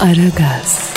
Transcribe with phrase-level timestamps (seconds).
[0.00, 0.91] Aragaz,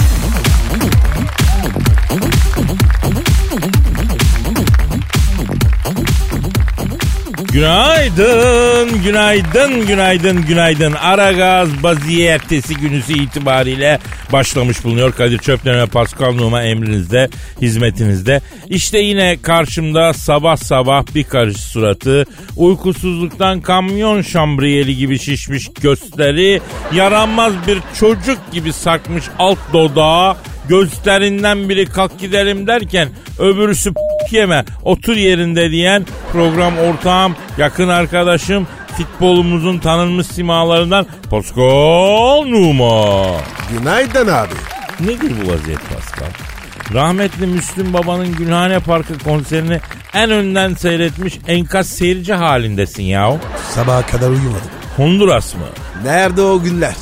[7.55, 10.93] Günaydın, günaydın, günaydın, günaydın.
[10.93, 13.99] Aragaz Baziye ertesi günüsü itibariyle
[14.33, 15.13] başlamış bulunuyor.
[15.13, 17.29] Kadir Çöpten ve Pascal Numa emrinizde,
[17.61, 18.41] hizmetinizde.
[18.69, 22.25] İşte yine karşımda sabah sabah bir karış suratı,
[22.57, 26.61] uykusuzluktan kamyon şambriyeli gibi şişmiş gösteri,
[26.93, 30.37] yaranmaz bir çocuk gibi sarkmış alt dodağı,
[30.69, 38.67] gösterinden biri kalk gidelim derken öbürüsü p- yeme otur yerinde diyen program ortağım yakın arkadaşım
[38.97, 43.25] futbolumuzun tanınmış simalarından Pascal Numa.
[43.71, 44.53] Günaydın abi.
[44.99, 46.29] Nedir bu vaziyet Pascal?
[46.93, 49.79] Rahmetli Müslüm Baba'nın Gülhane Parkı konserini
[50.13, 53.37] en önden seyretmiş enkaz seyirci halindesin ya.
[53.69, 54.69] Sabaha kadar uyumadım.
[54.97, 55.61] Honduras mı?
[56.03, 56.93] Nerede o günler?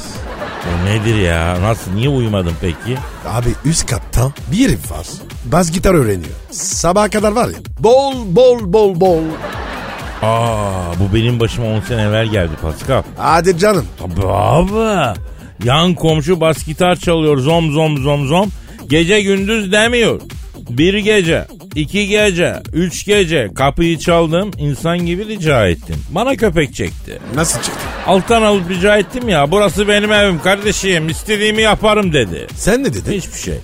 [0.66, 1.61] O nedir ya?
[1.61, 1.92] Nasıl?
[1.92, 2.98] Niye uyumadın peki?
[3.28, 5.08] Abi üst katta bir herif var.
[5.46, 6.32] Bas gitar öğreniyor.
[6.52, 7.56] Sabaha kadar var ya.
[7.80, 9.22] Bol bol bol bol.
[10.22, 13.04] Aa, bu benim başıma 10 sene evvel geldi Pascal.
[13.18, 13.86] Hadi canım.
[14.00, 15.20] Tabii abi.
[15.64, 18.50] Yan komşu bas gitar çalıyor zom zom zom zom.
[18.88, 20.22] Gece gündüz demiyor.
[20.70, 25.96] Bir gece, iki gece, üç gece kapıyı çaldım insan gibi rica ettim.
[26.12, 27.20] Bana köpek çekti.
[27.36, 27.80] Nasıl çıktı?
[28.08, 32.48] Alttan alıp rica ettim ya burası benim evim kardeşim istediğimi yaparım dedi.
[32.56, 33.12] Sen ne dedin?
[33.12, 33.58] Hiçbir şey.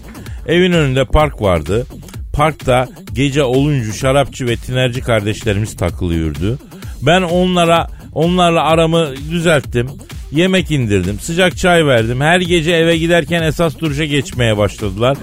[0.47, 1.85] Evin önünde park vardı.
[2.33, 6.59] Parkta gece olunca şarapçı ve tinerci kardeşlerimiz takılıyordu.
[7.01, 9.87] Ben onlara onlarla aramı düzelttim.
[10.31, 11.19] Yemek indirdim.
[11.19, 12.21] Sıcak çay verdim.
[12.21, 15.17] Her gece eve giderken esas duruşa geçmeye başladılar.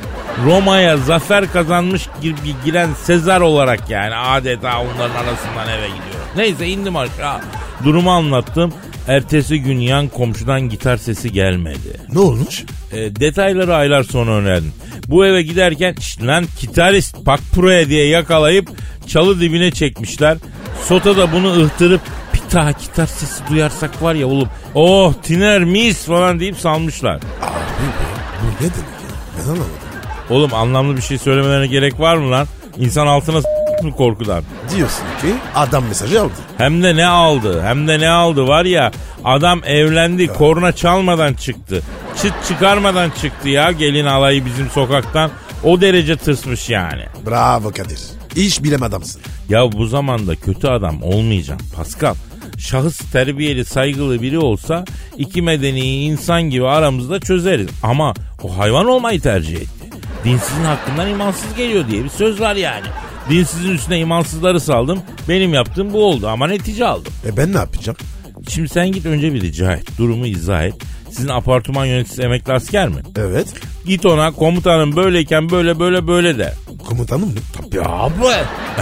[0.45, 6.29] Roma'ya zafer kazanmış gibi giren Sezar olarak yani adeta onların arasından eve gidiyorum.
[6.37, 7.41] Neyse indim aşağı.
[7.85, 8.73] Durumu anlattım.
[9.09, 12.01] Ertesi gün yan komşudan gitar sesi gelmedi.
[12.13, 12.65] Ne olmuş?
[12.93, 14.73] E, detayları aylar sonra önerdim.
[15.09, 18.69] Bu eve giderken "Şşt lan gitarist bak buraya diye yakalayıp
[19.07, 20.37] çalı dibine çekmişler.
[20.85, 22.01] Sota da bunu ıhtırıp
[22.57, 27.15] daha gitar sesi duyarsak var ya oğlum oh tiner mis falan deyip salmışlar.
[27.17, 27.23] Abi
[27.81, 29.11] bu, bu ne demek ya?
[29.39, 29.71] Ben anlamadım.
[30.31, 32.47] Oğlum anlamlı bir şey söylemelerine gerek var mı lan?
[32.79, 33.49] İnsan altına s-
[33.83, 34.43] mı korkudan?
[34.77, 36.33] Diyorsun ki adam mesajı aldı.
[36.59, 37.63] Hem de ne aldı?
[37.63, 38.93] Hem de ne aldı var ya
[39.25, 41.83] adam evlendi korna çalmadan çıktı.
[42.23, 45.31] Çıt çıkarmadan çıktı ya gelin alayı bizim sokaktan.
[45.65, 47.03] O derece tırsmış yani.
[47.27, 48.01] Bravo Kadir.
[48.37, 49.23] İş bilem adamsın.
[49.49, 52.15] Ya bu zamanda kötü adam olmayacaksın Pascal.
[52.59, 54.85] Şahıs terbiyeli saygılı biri olsa
[55.17, 57.69] iki medeni insan gibi aramızda çözeriz.
[57.83, 59.91] Ama o hayvan olmayı tercih etti.
[60.25, 62.87] Dinsizin hakkından imansız geliyor diye bir söz var yani.
[63.31, 65.01] Dinsizin üstüne imansızları saldım.
[65.29, 67.13] Benim yaptığım bu oldu ama netice aldım.
[67.27, 67.99] E ben ne yapacağım?
[68.49, 69.99] Şimdi sen git önce bir rica et.
[69.99, 70.75] Durumu izah et.
[71.17, 73.03] Sizin apartman yöneticisi emekli asker mi?
[73.19, 73.47] Evet.
[73.87, 76.53] Git ona komutanım böyleyken böyle böyle böyle de.
[76.89, 77.35] Komutanım mı?
[77.73, 78.15] Ya abi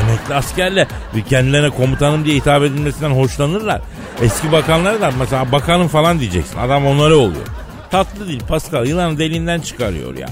[0.01, 0.87] emekli askerle
[1.17, 3.81] bir kendilerine komutanım diye hitap edilmesinden hoşlanırlar.
[4.23, 6.59] Eski bakanlara da mesela bakanım falan diyeceksin.
[6.59, 7.47] Adam onları oluyor.
[7.91, 10.29] Tatlı değil Pascal yılanı deliğinden çıkarıyor ya.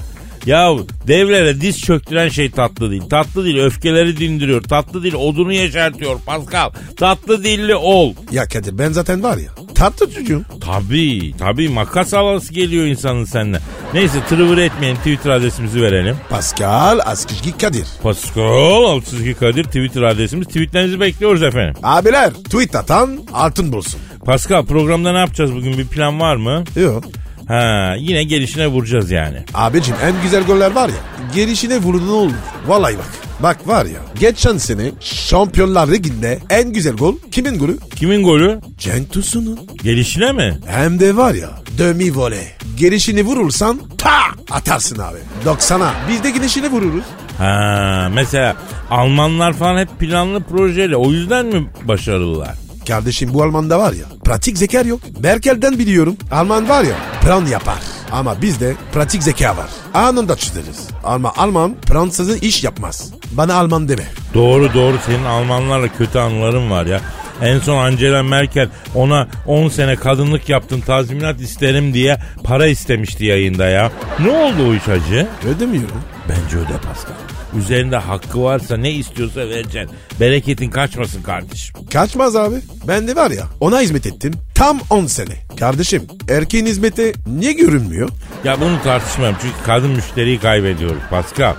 [0.47, 0.71] Ya
[1.07, 3.03] devlere diz çöktüren şey tatlı değil.
[3.11, 4.63] Tatlı değil öfkeleri dindiriyor.
[4.63, 6.71] Tatlı değil odunu yeşertiyor Pascal.
[6.97, 8.15] Tatlı dilli ol.
[8.31, 9.51] Ya Kadir ben zaten var ya
[9.83, 10.43] tatlı çocuğum.
[10.61, 13.59] Tabii tabii makas havası geliyor insanın seninle.
[13.95, 16.17] Neyse tırıvır etmeyin Twitter adresimizi verelim.
[16.31, 17.87] Pascal Askışki Kadir.
[18.03, 20.47] Pascal Altçizgi Kadir Twitter adresimiz.
[20.47, 21.75] Tweetlerinizi bekliyoruz efendim.
[21.83, 24.01] Abiler tweet atan altın bulsun.
[24.25, 26.65] Pascal programda ne yapacağız bugün bir plan var mı?
[26.77, 27.05] Yok.
[27.49, 29.37] Ha yine gelişine vuracağız yani.
[29.55, 30.95] Abicim en güzel goller var ya.
[31.35, 32.33] Gelişine vurdu ne olur.
[32.67, 33.07] Vallahi bak.
[33.41, 34.01] Bak var ya.
[34.21, 37.79] Geçen sene Şampiyonlar Ligi'nde en güzel gol kimin golü?
[37.97, 38.61] Kimin golü?
[38.79, 39.59] Cenk Tosun'un.
[39.83, 40.59] Gelişine mi?
[40.67, 42.47] Hem de var ya demi voley.
[42.77, 44.11] Gelişini vurursan ta
[44.51, 45.19] atarsın abi.
[45.45, 47.05] 90'a biz de gelişini vururuz.
[47.39, 48.57] Ha mesela
[48.91, 52.55] Almanlar falan hep planlı projeli o yüzden mi başarılılar?
[52.89, 55.01] Kardeşim bu Alman'da var ya pratik zeka yok.
[55.23, 56.17] Merkel'den biliyorum.
[56.33, 56.95] Alman var ya
[57.25, 57.79] plan yapar.
[58.13, 59.69] Ama bizde pratik zeka var.
[59.95, 60.89] Anında çözeriz.
[61.05, 63.11] Ama Alman Fransız'ın iş yapmaz.
[63.33, 64.05] Bana Alman deme.
[64.35, 67.01] Doğru doğru senin Almanlarla kötü anıların var ya.
[67.43, 73.67] En son Angela Merkel ona 10 sene kadınlık yaptın tazminat isterim diye para istemişti yayında
[73.67, 73.93] ya.
[74.21, 75.29] Ne oldu o iş hacı?
[75.57, 76.03] Ödemiyorum.
[76.29, 77.15] Bence öde Pascal.
[77.59, 79.97] Üzerinde hakkı varsa ne istiyorsa vereceksin.
[80.21, 81.77] Bereketin kaçmasın kardeşim.
[81.93, 82.57] Kaçmaz abi.
[82.89, 84.33] Ben de var ya ona hizmet ettim.
[84.55, 85.35] Tam 10 sene.
[85.61, 88.09] Kardeşim erkeğin hizmeti niye görünmüyor?
[88.45, 91.55] Ya bunu tartışmam çünkü kadın müşteriyi kaybediyoruz Pascal.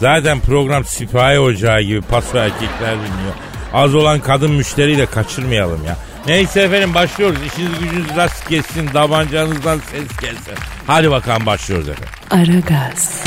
[0.00, 3.34] Zaten program sipahi ocağı gibi paso erkekler dinliyor.
[3.72, 5.96] Az olan kadın müşteriyi de kaçırmayalım ya.
[6.26, 7.38] Neyse efendim başlıyoruz.
[7.46, 8.86] İşiniz gücünüz rast gelsin.
[8.86, 10.54] Tabancanızdan ses gelsin.
[10.86, 12.12] Hadi bakalım başlıyoruz efendim.
[12.30, 13.22] Aragaz,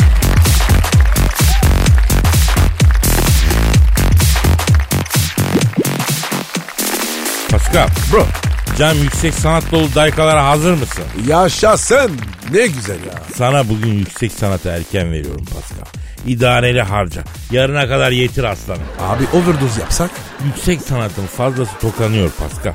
[7.51, 7.87] Pascal.
[8.13, 8.25] Bro.
[8.77, 11.03] Cam yüksek sanat dolu daykalara hazır mısın?
[11.27, 12.11] Yaşasın.
[12.51, 13.13] Ne güzel ya.
[13.35, 15.85] Sana bugün yüksek sanatı erken veriyorum Pascal.
[16.27, 17.23] İdareli harca.
[17.51, 18.81] Yarına kadar yetir aslanım.
[18.99, 20.11] Abi overdose yapsak?
[20.45, 22.73] Yüksek sanatın fazlası tokanıyor Pascal.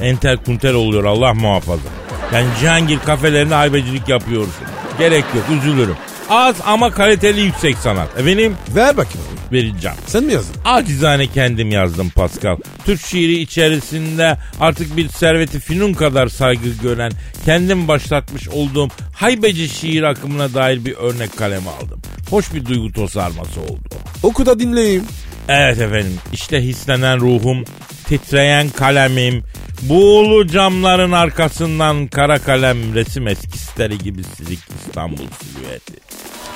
[0.00, 1.88] Entel kuntel oluyor Allah muhafaza.
[2.34, 4.54] Yani Cihangir kafelerinde haybecilik yapıyoruz.
[4.98, 5.96] Gerek yok üzülürüm.
[6.28, 8.18] Az ama kaliteli yüksek sanat.
[8.18, 9.96] Efendim Ver bakayım vereceğim.
[10.06, 10.60] Sen mi yazdın?
[10.64, 12.56] Acizane kendim yazdım Pascal.
[12.84, 17.12] Türk şiiri içerisinde artık bir serveti finun kadar saygı gören,
[17.44, 22.02] kendim başlatmış olduğum haybeci şiir akımına dair bir örnek kaleme aldım.
[22.30, 23.88] Hoş bir duygu tosarması oldu.
[24.22, 25.04] Oku da dinleyeyim.
[25.48, 27.64] Evet efendim işte hislenen ruhum,
[28.06, 29.44] titreyen kalemim,
[29.82, 36.07] buğulu camların arkasından kara kalem resim eskisleri gibi silik İstanbul silüeti.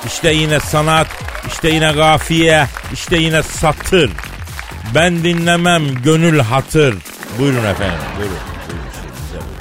[0.06, 1.06] İşte yine sanat,
[1.48, 4.10] işte yine gafiye, işte yine satır.
[4.94, 6.94] Ben dinlemem gönül hatır.
[7.38, 8.36] Buyurun efendim, buyurun.
[8.68, 8.84] buyurun
[9.32, 9.52] buyurun.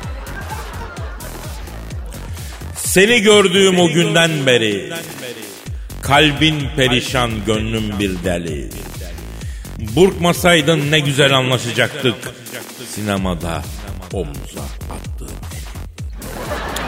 [2.76, 4.94] Seni gördüğüm o günden beri
[6.02, 8.70] Kalbin perişan gönlüm bir deli
[9.80, 12.16] Burkmasaydın ne güzel anlaşacaktık
[12.96, 13.64] Sinemada
[14.14, 15.30] omza attığın.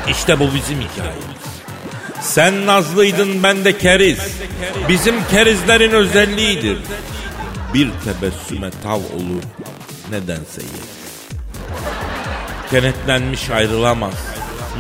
[0.10, 1.53] İşte bu bizim hikayemiz
[2.24, 4.20] Sen nazlıydın ben de keriz
[4.90, 6.78] Bizim kerizlerin özelliğidir
[7.74, 9.44] Bir tebessüme tav olur
[10.12, 11.04] Nedense yer
[12.74, 14.14] kenetlenmiş ayrılamaz.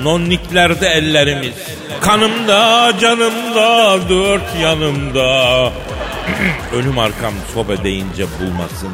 [0.01, 1.54] Nonniklerde ellerimiz.
[2.01, 5.72] Kanımda, canımda, dört yanımda.
[6.74, 8.90] Önüm arkam sobe deyince bulmasın.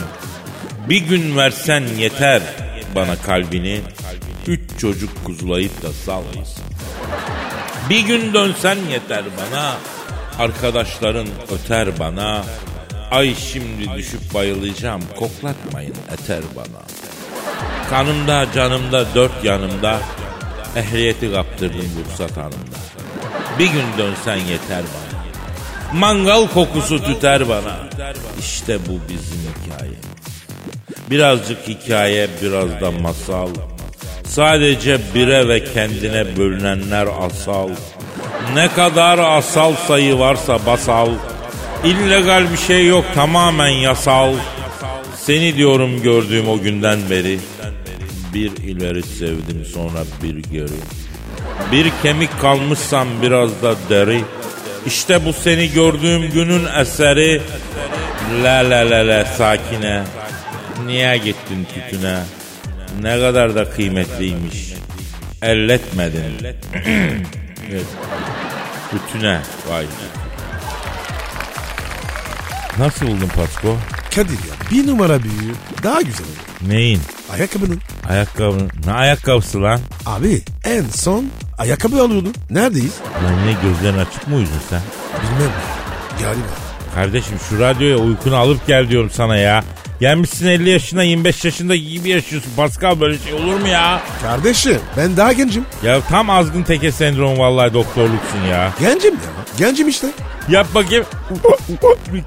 [0.90, 2.42] Bir gün versen yeter
[2.96, 3.81] bana kalbini.
[4.48, 6.63] Üç çocuk kuzulayıp da salmasın.
[7.89, 9.75] Bir gün dönsen yeter bana.
[10.39, 12.44] Arkadaşların öter bana.
[13.12, 15.01] Ay şimdi düşüp bayılacağım.
[15.19, 16.81] Koklatmayın eter bana.
[17.89, 20.00] Kanımda, canımda, dört yanımda
[20.75, 22.77] ehliyeti kaptırdım ruhsat hanımda.
[23.59, 25.19] Bir gün dönsen yeter bana.
[26.00, 27.89] Mangal kokusu tüter bana.
[28.39, 29.91] İşte bu bizim hikaye.
[31.09, 33.50] Birazcık hikaye, biraz da masal.
[34.30, 37.70] Sadece bire ve kendine bölünenler asal.
[38.56, 41.10] Ne kadar asal sayı varsa basal.
[41.84, 44.34] İllegal bir şey yok tamamen yasal.
[45.16, 47.40] Seni diyorum gördüğüm o günden beri.
[48.34, 50.80] Bir ileri sevdim sonra bir geri.
[51.72, 54.22] Bir kemik kalmışsam biraz da deri.
[54.86, 57.42] İşte bu seni gördüğüm günün eseri.
[58.44, 60.04] La la la la sakine.
[60.86, 62.20] Niye gittin tütüne?
[63.01, 64.74] Ne kadar da kıymetliymiş.
[65.41, 66.21] Elletmedin.
[67.72, 67.86] evet.
[68.91, 69.41] Tütüne.
[69.69, 69.86] Vay.
[72.79, 73.77] Nasıl buldun Pasko?
[74.15, 75.53] Kadir ya bir numara büyüğü
[75.84, 76.72] daha güzel olur.
[76.72, 77.01] Neyin?
[77.34, 77.81] Ayakkabının.
[78.10, 78.67] Ayakkabı.
[78.86, 79.79] Ne ayakkabısı lan?
[80.05, 81.25] Abi en son
[81.58, 82.34] ayakkabı alıyordun.
[82.50, 82.93] Neredeyiz?
[83.24, 84.81] Lan yine gözlerin açık mı uyudun sen?
[85.22, 85.51] Bilmem.
[86.19, 86.69] Galiba.
[87.00, 89.63] Kardeşim şu radyoya uykunu alıp gel diyorum sana ya.
[90.00, 92.51] Gelmişsin 50 yaşında 25 yaşında gibi yaşıyorsun.
[92.58, 94.01] Pascal böyle şey olur mu ya?
[94.22, 95.65] Kardeşim ben daha gencim.
[95.84, 98.74] Ya tam azgın teke sendromu vallahi doktorluksun ya.
[98.79, 99.20] Gencim ya.
[99.58, 100.08] Gencim işte.
[100.50, 101.06] Yap bakayım.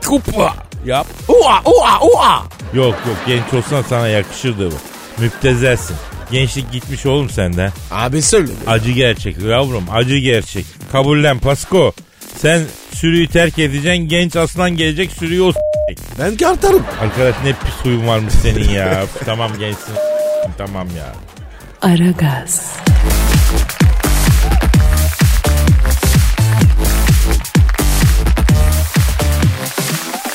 [0.06, 0.54] Kupa.
[0.86, 1.06] Yap.
[1.28, 2.42] Ua ua ua.
[2.74, 4.74] Yok yok genç olsan sana yakışırdı bu.
[5.22, 5.96] Müptezelsin.
[6.30, 7.72] Gençlik gitmiş oğlum senden.
[7.90, 8.52] Abi söyle.
[8.66, 10.66] Acı gerçek yavrum acı gerçek.
[10.92, 11.94] Kabullen Pasko.
[12.36, 12.62] Sen
[12.94, 15.52] sürüyü terk edeceksin genç aslan gelecek sürüyü o.
[16.18, 16.82] Ben kartarım.
[17.00, 19.04] Arkadaş ne pis huyun varmış senin ya.
[19.24, 19.94] tamam gençsin.
[20.58, 21.12] Tamam ya.
[21.82, 22.76] Aragaz,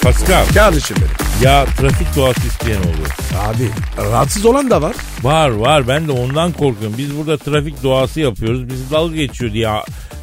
[0.04, 1.44] Pascal Kardeşim benim.
[1.44, 3.16] ya trafik doğası isteyen oluyor.
[3.48, 3.70] Abi
[4.12, 4.96] rahatsız olan da var.
[5.24, 6.98] Var var ben de ondan korkuyorum.
[6.98, 8.70] Biz burada trafik doğası yapıyoruz.
[8.70, 9.68] Bizi dalga geçiyor diye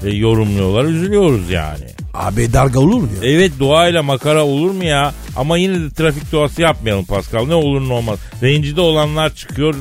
[0.04, 0.84] e, yorumluyorlar.
[0.84, 1.84] Üzülüyoruz yani.
[2.14, 3.30] Abi dalga olur mu ya?
[3.30, 5.14] Evet doğayla makara olur mu ya?
[5.36, 7.46] Ama yine de trafik doğası yapmayalım Pascal.
[7.46, 8.18] Ne olur ne olmaz.
[8.42, 9.74] Rencide olanlar çıkıyor,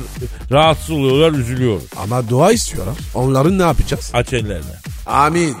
[0.52, 1.84] rahatsız oluyorlar, üzülüyoruz.
[1.96, 2.94] Ama dua istiyorlar.
[3.14, 4.10] Onların ne yapacağız?
[4.14, 4.64] Aç ellerini.
[5.06, 5.54] Amin.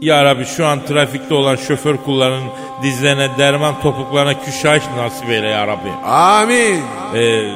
[0.00, 2.48] Ya Rabbi şu an trafikte olan şoför kullarının
[2.82, 5.90] dizlerine, derman topuklarına küşayiş nasip eyle ya Rabbi.
[6.06, 6.80] Amin.
[7.14, 7.52] Ee,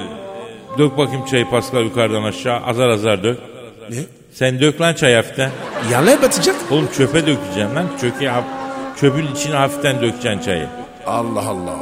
[0.79, 2.61] dök bakayım çayı Pascal yukarıdan aşağı.
[2.61, 3.39] Azar azar dök.
[3.91, 3.97] Ne?
[4.35, 5.51] Sen dök lan çay hafiften.
[5.91, 6.57] Yerler batacak.
[6.71, 7.87] Oğlum çöpe dökeceksin lan.
[8.01, 8.31] Çöke,
[9.01, 10.67] çöpün içine hafiften dökeceksin çayı.
[11.07, 11.77] Allah Allah.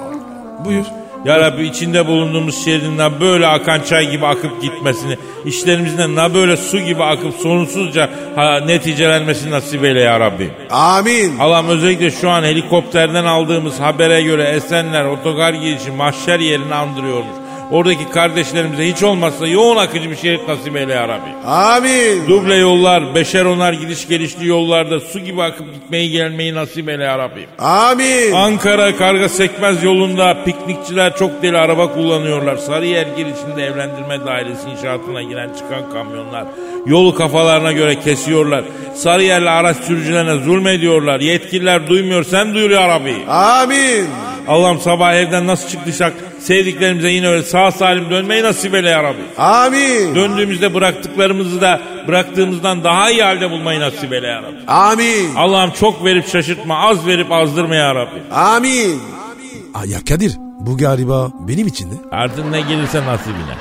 [0.64, 0.84] Buyur.
[1.24, 6.78] Ya Rabbi içinde bulunduğumuz şehrinden böyle akan çay gibi akıp gitmesini, işlerimizden na böyle su
[6.78, 10.50] gibi akıp sonsuzca ha, neticelenmesini nasip eyle ya Rabbi.
[10.70, 11.38] Amin.
[11.38, 17.41] Allah'ım özellikle şu an helikopterden aldığımız habere göre Esenler otogar girişi mahşer yerini andırıyormuş.
[17.72, 21.46] Oradaki kardeşlerimize hiç olmazsa yoğun akıcı bir şerit nasip eyle ya Rabbi.
[21.46, 22.28] Amin.
[22.28, 27.18] Duble yollar, beşer onar gidiş gelişli yollarda su gibi akıp gitmeyi gelmeyi nasip eyle ya
[27.18, 27.46] Rabbi.
[27.58, 28.32] Amin.
[28.32, 32.56] Ankara Karga Sekmez yolunda piknikçiler çok deli araba kullanıyorlar.
[32.56, 36.44] Sarıyer girişinde evlendirme dairesi inşaatına giren çıkan kamyonlar
[36.86, 38.64] yolu kafalarına göre kesiyorlar.
[38.94, 41.20] Sarıyer'le araç sürücülerine zulmediyorlar.
[41.20, 43.16] Yetkililer duymuyor sen duyur ya Rabbi.
[43.28, 44.06] Amin.
[44.48, 46.12] Allah'ım sabah evden nasıl çıktıysak
[46.42, 49.22] sevdiklerimize yine öyle sağ salim dönmeyi nasip eyle ya Rabbi.
[49.38, 50.14] Amin.
[50.14, 54.56] Döndüğümüzde bıraktıklarımızı da bıraktığımızdan daha iyi halde bulmayı nasip eyle ya Rabbi.
[54.66, 55.34] Amin.
[55.36, 58.34] Allah'ım çok verip şaşırtma, az verip azdırma ya Rabbi.
[58.34, 59.00] Amin.
[59.74, 61.94] Aa, ya Kadir bu galiba benim için de.
[62.10, 63.56] Artık ne gelirse nasibine.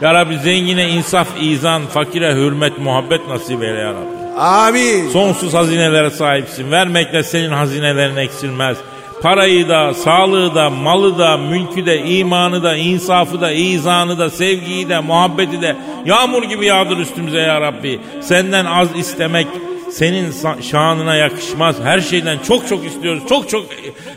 [0.00, 4.40] Ya Rabbi zengine insaf, izan, fakire hürmet, muhabbet nasip eyle ya Rabbi.
[4.40, 5.10] Amin.
[5.10, 6.70] Sonsuz hazinelere sahipsin.
[6.70, 8.76] Vermekle senin hazinelerin eksilmez.
[9.22, 14.88] Parayı da, sağlığı da, malı da, mülkü de, imanı da, insafı da, izanı da, sevgiyi
[14.88, 18.00] de, muhabbeti de yağmur gibi yağdır üstümüze ya Rabbi.
[18.20, 19.46] Senden az istemek
[19.90, 21.76] senin şanına yakışmaz.
[21.82, 23.22] Her şeyden çok çok istiyoruz.
[23.28, 23.66] Çok çok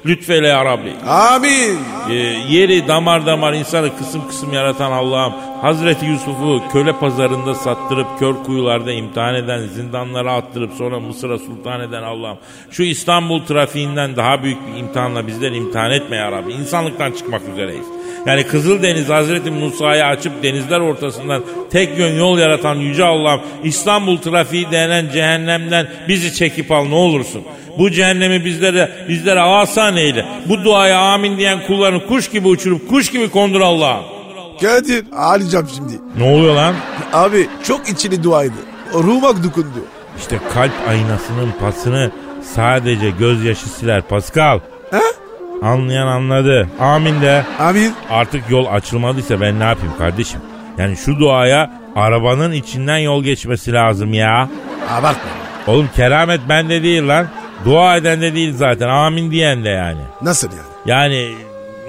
[0.05, 0.93] lütfeyle ya Rabbi.
[1.07, 1.79] Amin.
[2.09, 2.13] Ee,
[2.49, 8.91] yeri damar damar insanı kısım kısım yaratan Allah'ım Hazreti Yusuf'u köle pazarında sattırıp kör kuyularda
[8.91, 12.37] imtihan eden zindanlara attırıp sonra Mısır'a sultan eden Allah'ım
[12.71, 17.85] şu İstanbul trafiğinden daha büyük bir imtihanla bizleri imtihan etme ya Rabbi insanlıktan çıkmak üzereyiz.
[18.25, 24.71] Yani Kızıldeniz Hazreti Musa'yı açıp denizler ortasından tek yön yol yaratan Yüce Allah'ım İstanbul trafiği
[24.71, 27.41] denen cehennemden bizi çekip al ne olursun.
[27.77, 30.25] Bu cehennemi bizlere bizlere asan eyle.
[30.49, 34.03] Bu duaya amin diyen kullarını kuş gibi uçurup kuş gibi kondur Allah'ım.
[34.61, 35.93] Kadir ağlayacağım şimdi.
[36.17, 36.75] Ne oluyor lan?
[37.13, 38.53] Abi çok içini duaydı.
[38.93, 39.85] Ruhuma dokundu.
[40.17, 42.11] İşte kalp aynasının pasını
[42.41, 44.59] sadece gözyaşı siler Pascal.
[44.91, 44.97] He?
[45.61, 46.67] Anlayan anladı.
[46.79, 47.45] Amin de.
[47.59, 47.93] Amin.
[48.09, 50.39] Artık yol açılmadıysa ben ne yapayım kardeşim?
[50.77, 54.49] Yani şu duaya arabanın içinden yol geçmesi lazım ya.
[54.89, 55.29] Abartma.
[55.67, 57.27] Oğlum keramet bende değil lan.
[57.65, 58.87] Dua eden de değil zaten.
[58.87, 60.01] Amin diyen de yani.
[60.21, 60.61] Nasıl yani?
[60.85, 61.31] Yani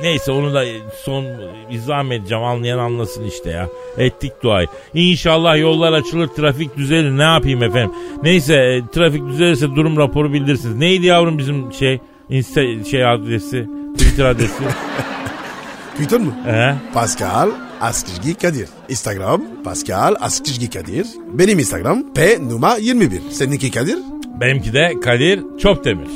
[0.02, 0.64] neyse onu da
[1.04, 1.24] son
[1.70, 3.68] izah edeceğim anlayan anlasın işte ya.
[3.98, 4.66] Ettik duayı.
[4.94, 7.92] İnşallah yollar açılır trafik düzelir ne yapayım efendim.
[8.22, 10.76] Neyse e, trafik düzelirse durum raporu bildirsiniz.
[10.76, 12.00] Neydi yavrum bizim şey
[12.32, 14.52] insta şey adresi Twitter adresi.
[15.94, 16.32] Twitter mı?
[16.44, 16.74] He?
[16.94, 18.68] Pascal Askışgi Kadir.
[18.88, 21.06] Instagram Pascal Askışgi Kadir.
[21.32, 23.20] Benim Instagram P numara 21.
[23.30, 23.98] Seninki Kadir?
[24.40, 26.08] Benimki de Kadir Çopdemir.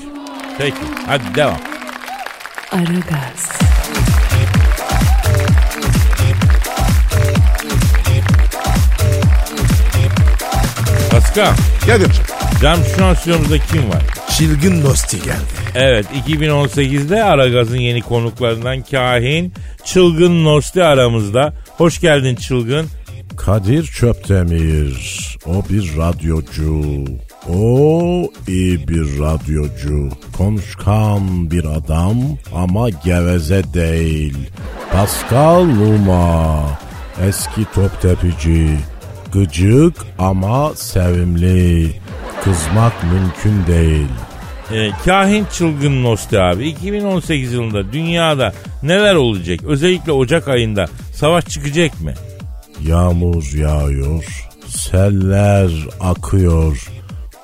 [0.58, 1.56] Peki hadi devam.
[2.72, 3.48] Aragaz,
[11.10, 11.54] Pascal
[11.86, 12.10] Kadir.
[12.62, 14.02] cam şu an stüdyomuzda kim var?
[14.38, 15.65] Çılgın Nosti geldi.
[15.78, 19.52] Evet 2018'de Aragaz'ın yeni konuklarından Kahin
[19.84, 21.52] Çılgın Nosti aramızda.
[21.68, 22.86] Hoş geldin Çılgın.
[23.36, 24.96] Kadir Çöptemir.
[25.46, 27.04] O bir radyocu.
[27.48, 30.10] O iyi bir radyocu.
[30.36, 32.16] Konuşkan bir adam
[32.54, 34.36] ama geveze değil.
[34.92, 36.78] Pascal Numa.
[37.28, 38.68] Eski top tepici.
[39.32, 41.90] Gıcık ama sevimli.
[42.44, 44.08] Kızmak mümkün değil.
[44.72, 49.60] Ee, kahin çılgın Nosti abi 2018 yılında dünyada neler olacak?
[49.66, 52.12] Özellikle Ocak ayında savaş çıkacak mı?
[52.86, 54.24] Yağmur yağıyor,
[54.66, 55.70] seller
[56.00, 56.88] akıyor.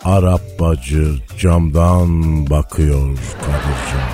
[0.04, 2.10] Arap bacı camdan
[2.50, 4.08] bakıyor Kadircan.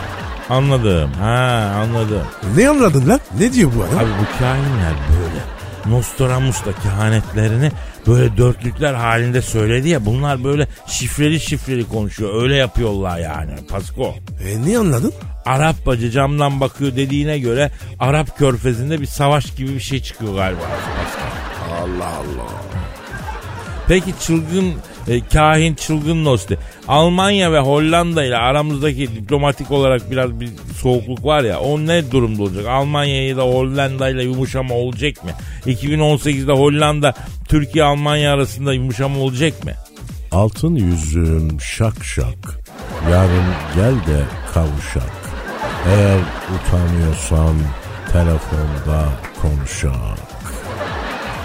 [0.50, 1.10] Anladım.
[1.20, 2.22] Ha anladım.
[2.56, 3.20] Ne anladın lan?
[3.40, 3.98] Ne diyor bu adam?
[3.98, 5.57] Abi bu kahinler böyle.
[5.90, 7.72] Nostradamus'la kehanetlerini
[8.06, 12.42] böyle dörtlükler halinde söyledi ya bunlar böyle şifreli şifreli konuşuyor.
[12.42, 14.14] Öyle yapıyorlar yani Pasko.
[14.44, 15.12] E, ne anladın?
[15.46, 20.60] Arap bacı camdan bakıyor dediğine göre Arap körfezinde bir savaş gibi bir şey çıkıyor galiba.
[21.82, 22.50] Allah Allah.
[23.88, 24.74] Peki çılgın
[25.08, 26.58] e, kahin çılgın Nosti.
[26.88, 30.50] Almanya ve Hollanda ile aramızdaki diplomatik olarak biraz bir
[30.80, 32.66] soğukluk var ya o ne durumda olacak?
[32.66, 35.30] Almanya ile Hollanda ile yumuşama olacak mı?
[35.66, 37.14] 2018'de Hollanda
[37.48, 39.70] Türkiye Almanya arasında yumuşama olacak mı?
[40.32, 42.60] Altın yüzüm şak şak.
[43.10, 44.22] Yarın gel de
[44.54, 45.12] kavuşak.
[45.88, 46.18] Eğer
[46.54, 47.56] utanıyorsan
[48.12, 49.08] telefonda
[49.42, 50.18] konuşak.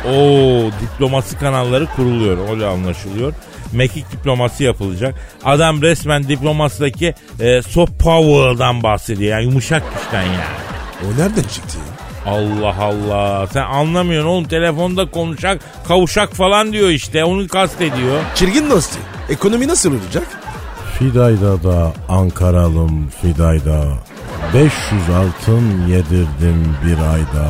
[0.07, 3.33] Oo diplomasi kanalları kuruluyor öyle anlaşılıyor.
[3.73, 5.15] Mekik diplomasi yapılacak.
[5.45, 9.31] Adam resmen diplomasideki e, soft power'dan bahsediyor.
[9.31, 10.37] Yani yumuşak güçten yani.
[11.03, 11.93] O nereden çıktı ya?
[12.33, 13.47] Allah Allah.
[13.47, 14.43] Sen anlamıyorsun oğlum.
[14.43, 17.23] Telefonda konuşak, kavuşak falan diyor işte.
[17.23, 18.21] Onu kastediyor.
[18.35, 18.97] Çirgin dostu.
[19.29, 20.27] Ekonomi nasıl olacak?
[20.99, 23.83] Fidayda da Ankaralım Fidayda.
[24.53, 24.71] 500
[25.09, 27.49] altın yedirdim bir ayda.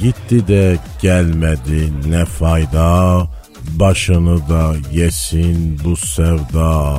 [0.00, 3.22] Gitti de gelmedi ne fayda.
[3.78, 6.96] Başını da yesin bu sevda.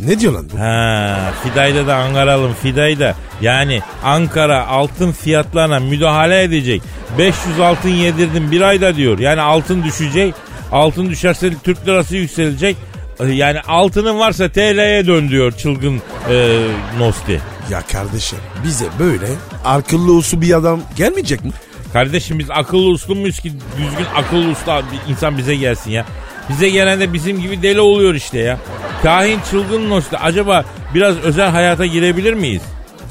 [0.00, 0.58] Ne diyor lan bu?
[0.60, 3.14] Ha, Fidayda da Ankaralım Fidayda.
[3.40, 6.82] Yani Ankara altın fiyatlarına müdahale edecek.
[7.18, 9.18] 500 altın yedirdim bir ayda diyor.
[9.18, 10.34] Yani altın düşecek.
[10.72, 12.76] Altın düşerse Türk lirası yükselecek.
[13.20, 16.62] E, Yani altının varsa TL'ye dön diyor çılgın e,
[16.98, 17.40] Nosti.
[17.70, 19.26] Ya kardeşim bize böyle
[19.64, 21.50] akıllı uslu bir adam gelmeyecek mi?
[21.92, 26.06] Kardeşim biz akıllı uslu muyuz ki düzgün akıllı uslu bir insan bize gelsin ya.
[26.48, 28.58] Bize gelen de bizim gibi deli oluyor işte ya.
[29.02, 32.62] Kahin çılgın Nosti acaba biraz özel hayata girebilir miyiz?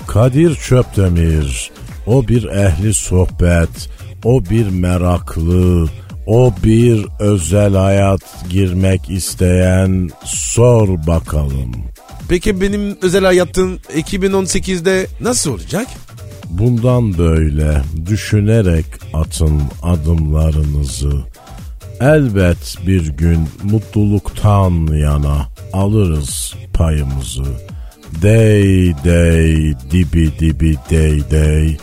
[0.07, 1.71] Kadir Çöptemir,
[2.07, 3.89] o bir ehli sohbet,
[4.23, 5.89] o bir meraklı,
[6.27, 11.75] o bir özel hayat girmek isteyen sor bakalım.
[12.29, 15.87] Peki benim özel hayatım 2018'de nasıl olacak?
[16.49, 21.11] Bundan böyle düşünerek atın adımlarınızı.
[22.01, 27.43] Elbet bir gün mutluluktan yana alırız payımızı.
[28.21, 31.77] Dey dey dibi dibi dey dey.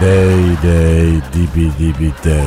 [0.00, 2.44] Dey dey dibi dibi dey.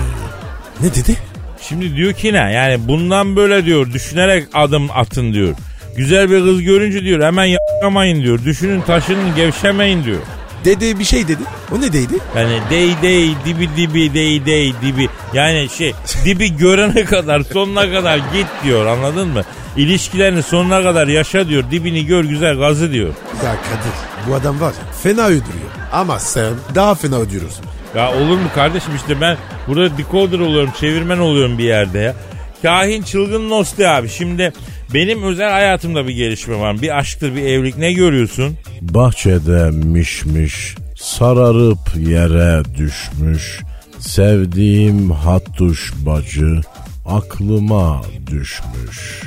[0.81, 1.17] Ne dedi?
[1.61, 2.37] Şimdi diyor ki ne?
[2.37, 5.55] Yani bundan böyle diyor düşünerek adım atın diyor.
[5.97, 8.45] Güzel bir kız görünce diyor hemen yapamayın diyor.
[8.45, 10.19] Düşünün taşının gevşemeyin diyor.
[10.65, 11.41] Dedi bir şey dedi.
[11.71, 12.13] O ne dedi?
[12.37, 15.09] Yani dey dey dibi dibi dey dey dibi.
[15.33, 15.93] Yani şey
[16.25, 19.41] dibi görene kadar sonuna kadar git diyor anladın mı?
[19.77, 21.63] İlişkilerini sonuna kadar yaşa diyor.
[21.71, 23.07] Dibini gör güzel gazı diyor.
[23.45, 25.69] Ya Kadir bu adam var ya fena öldürüyor.
[25.91, 27.65] Ama sen daha fena ödüyorsun.
[27.95, 32.15] Ya olur mu kardeşim işte ben burada decoder oluyorum çevirmen oluyorum bir yerde ya.
[32.61, 34.53] Kahin çılgın Nosti abi şimdi
[34.93, 36.81] benim özel hayatımda bir gelişme var.
[36.81, 38.57] Bir aşktır bir evlilik ne görüyorsun?
[38.81, 43.59] Bahçede mişmiş, sararıp yere düşmüş.
[43.99, 46.61] Sevdiğim hattuş bacı
[47.05, 49.23] aklıma düşmüş.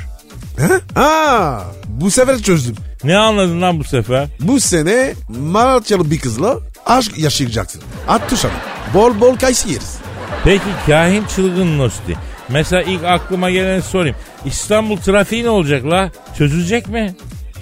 [0.59, 1.01] Ha?
[1.01, 2.75] Aa, bu sefer çözdüm.
[3.03, 4.27] Ne anladın lan bu sefer?
[4.39, 7.81] Bu sene Malatyalı bir kızla aşk yaşayacaksın.
[8.07, 8.49] At tuşa.
[8.93, 9.97] Bol bol kayısı yeriz.
[10.43, 12.15] Peki kahin çılgın Nosti.
[12.49, 14.15] Mesela ilk aklıma geleni sorayım.
[14.45, 16.11] İstanbul trafiği ne olacak la?
[16.37, 17.15] Çözülecek mi?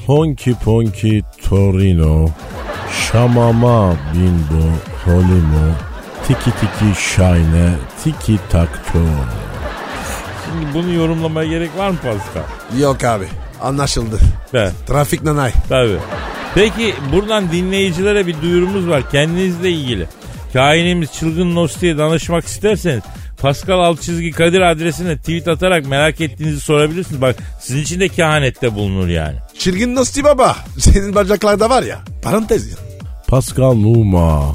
[0.07, 2.27] Honky ponky Torino,
[3.11, 4.63] Şamama bimbo
[5.05, 5.71] Holimo,
[6.27, 7.69] Tiki tiki şayne,
[8.03, 8.99] tiki takto.
[10.45, 12.79] Şimdi bunu yorumlamaya gerek var mı Pascal?
[12.81, 13.25] Yok abi
[13.61, 14.19] anlaşıldı.
[14.53, 14.71] Be.
[14.87, 15.51] Trafik nanay.
[15.69, 15.97] Tabii.
[16.55, 20.07] Peki buradan dinleyicilere bir duyurumuz var kendinizle ilgili.
[20.53, 23.03] Kainimiz Çılgın Nosti'ye danışmak isterseniz
[23.43, 27.21] Pascal alt çizgi Kadir adresine tweet atarak merak ettiğinizi sorabilirsiniz.
[27.21, 29.35] Bak sizin için de kehanette bulunur yani.
[29.57, 30.55] Çirgin Nosti baba.
[30.79, 31.99] Senin bacaklarda var ya.
[32.21, 32.77] Parantez ya.
[33.27, 34.53] Pascal Numa,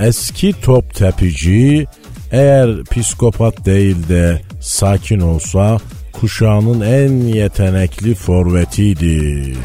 [0.00, 1.86] eski top tepici,
[2.32, 5.78] eğer psikopat değil de sakin olsa
[6.12, 9.56] kuşağının en yetenekli forvetiydi.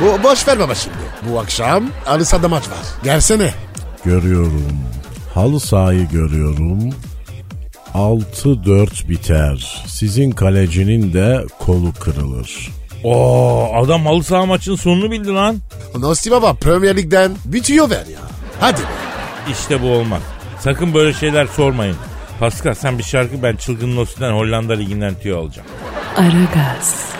[0.00, 0.96] Bu boş ver baba şimdi.
[1.30, 3.04] Bu akşam Alisa'da maç var.
[3.04, 3.54] Gelsene.
[4.04, 4.78] Görüyorum.
[5.34, 6.94] Halı sahayı görüyorum.
[7.94, 9.84] 6-4 biter.
[9.86, 12.68] Sizin kalecinin de kolu kırılır.
[13.04, 15.56] Oo adam halı saha maçının sonunu bildi lan.
[15.98, 18.20] Nosti baba Premier Lig'den bir tüyo ver ya.
[18.60, 18.86] Hadi be.
[19.50, 20.22] İşte bu olmaz.
[20.60, 21.96] Sakın böyle şeyler sormayın.
[22.40, 25.68] Pascal sen bir şarkı ben Çılgın Nosti'den Hollanda Ligi'nden tüyo alacağım.
[26.16, 27.12] Aragaz,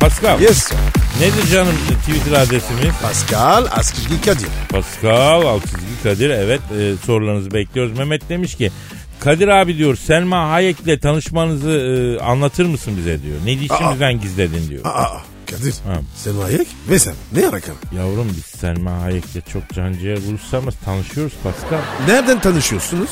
[0.00, 0.95] Pascal Yes sir.
[1.20, 2.94] Nedir canım Twitter adresimiz?
[3.02, 4.48] Pascal Askizgi Kadir.
[4.68, 7.98] Pascal Altçizgi Kadir evet e, sorularınızı bekliyoruz.
[7.98, 8.70] Mehmet demiş ki
[9.20, 13.36] Kadir abi diyor Selma Hayek'le tanışmanızı e, anlatır mısın bize diyor.
[13.44, 14.84] Ne işimizden gizledin diyor.
[14.84, 16.00] Aa, Kadir Ha.
[16.16, 17.72] Selma Hayek ve sen ne alaka?
[17.96, 21.78] Yavrum biz Selma Hayek'le çok canciğer buluşsamız tanışıyoruz Pascal.
[22.08, 23.10] Nereden tanışıyorsunuz?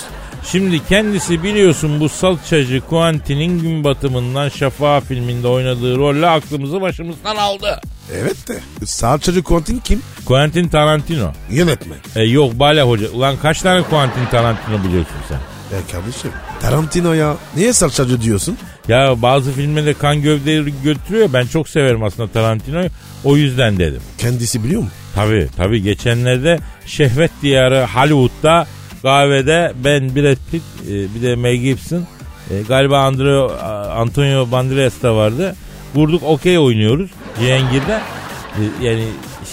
[0.53, 7.81] Şimdi kendisi biliyorsun bu salçacı Quentin'in gün batımından Şafak filminde oynadığı rolle aklımızı başımızdan aldı.
[8.13, 10.03] Evet de salçacı Quentin kim?
[10.25, 11.33] Quentin Tarantino.
[11.51, 11.99] Yönetmen.
[12.17, 13.11] E yok Bale Hoca.
[13.11, 15.39] Ulan kaç tane Quentin Tarantino biliyorsun sen?
[15.77, 18.59] Ya kardeşim Tarantino ya niye salçacı diyorsun?
[18.89, 21.29] Ya bazı filmlerde kan gövdeleri götürüyor.
[21.33, 22.89] Ben çok severim aslında Tarantino'yu.
[23.25, 24.01] O yüzden dedim.
[24.19, 24.89] Kendisi biliyor mu?
[25.15, 28.67] Tabii tabii geçenlerde Şehvet Diyarı Hollywood'da
[29.03, 32.07] kahvede ben Brad Pitt e, bir de Mel Gibson
[32.51, 33.49] e, galiba Andrea,
[33.91, 35.57] Antonio Banderas da vardı.
[35.95, 38.01] Vurduk okey oynuyoruz Cihangir'de.
[38.55, 39.05] E, yani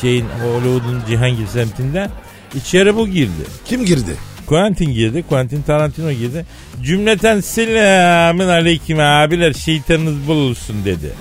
[0.01, 2.09] şeyin Hollywood'un Cihangir semtinde.
[2.55, 3.43] İçeri bu girdi.
[3.65, 4.15] Kim girdi?
[4.47, 5.23] Quentin girdi.
[5.29, 6.45] Quentin Tarantino girdi.
[6.83, 11.13] Cümleten selamün aleyküm abiler şeytanınız bulursun dedi.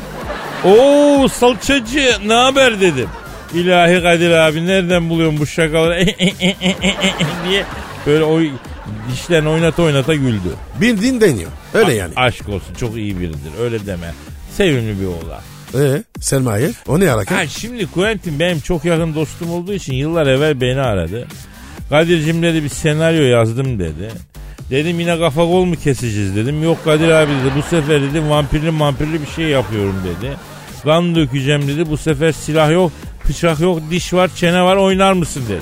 [0.65, 3.09] Oo salçacı ne haber dedim.
[3.55, 6.07] İlahi Kadir abi nereden buluyorsun bu şakaları
[7.49, 7.65] diye
[8.07, 8.41] böyle o
[9.13, 10.49] dişlerini oynata oynata güldü.
[10.81, 11.51] Bildiğin deniyor.
[11.75, 12.13] Öyle yani.
[12.17, 14.13] Aşk olsun çok iyi biridir öyle deme.
[14.57, 15.41] Sevimli bir oğlan.
[15.75, 17.37] Ee, Selma Hayek o ne alaka?
[17.37, 21.29] Ha şimdi Quentin benim çok yakın dostum olduğu için yıllar evvel beni aradı.
[21.89, 24.11] Kadir'cim dedi bir senaryo yazdım dedi.
[24.71, 26.63] Dedim yine kafa kol mu keseceğiz dedim.
[26.65, 30.37] Yok Kadir abi dedi bu sefer dedim vampirli vampirli bir şey yapıyorum dedi.
[30.85, 32.93] Kan dökeceğim dedi bu sefer silah yok
[33.29, 35.61] bıçak yok diş var çene var oynar mısın dedi.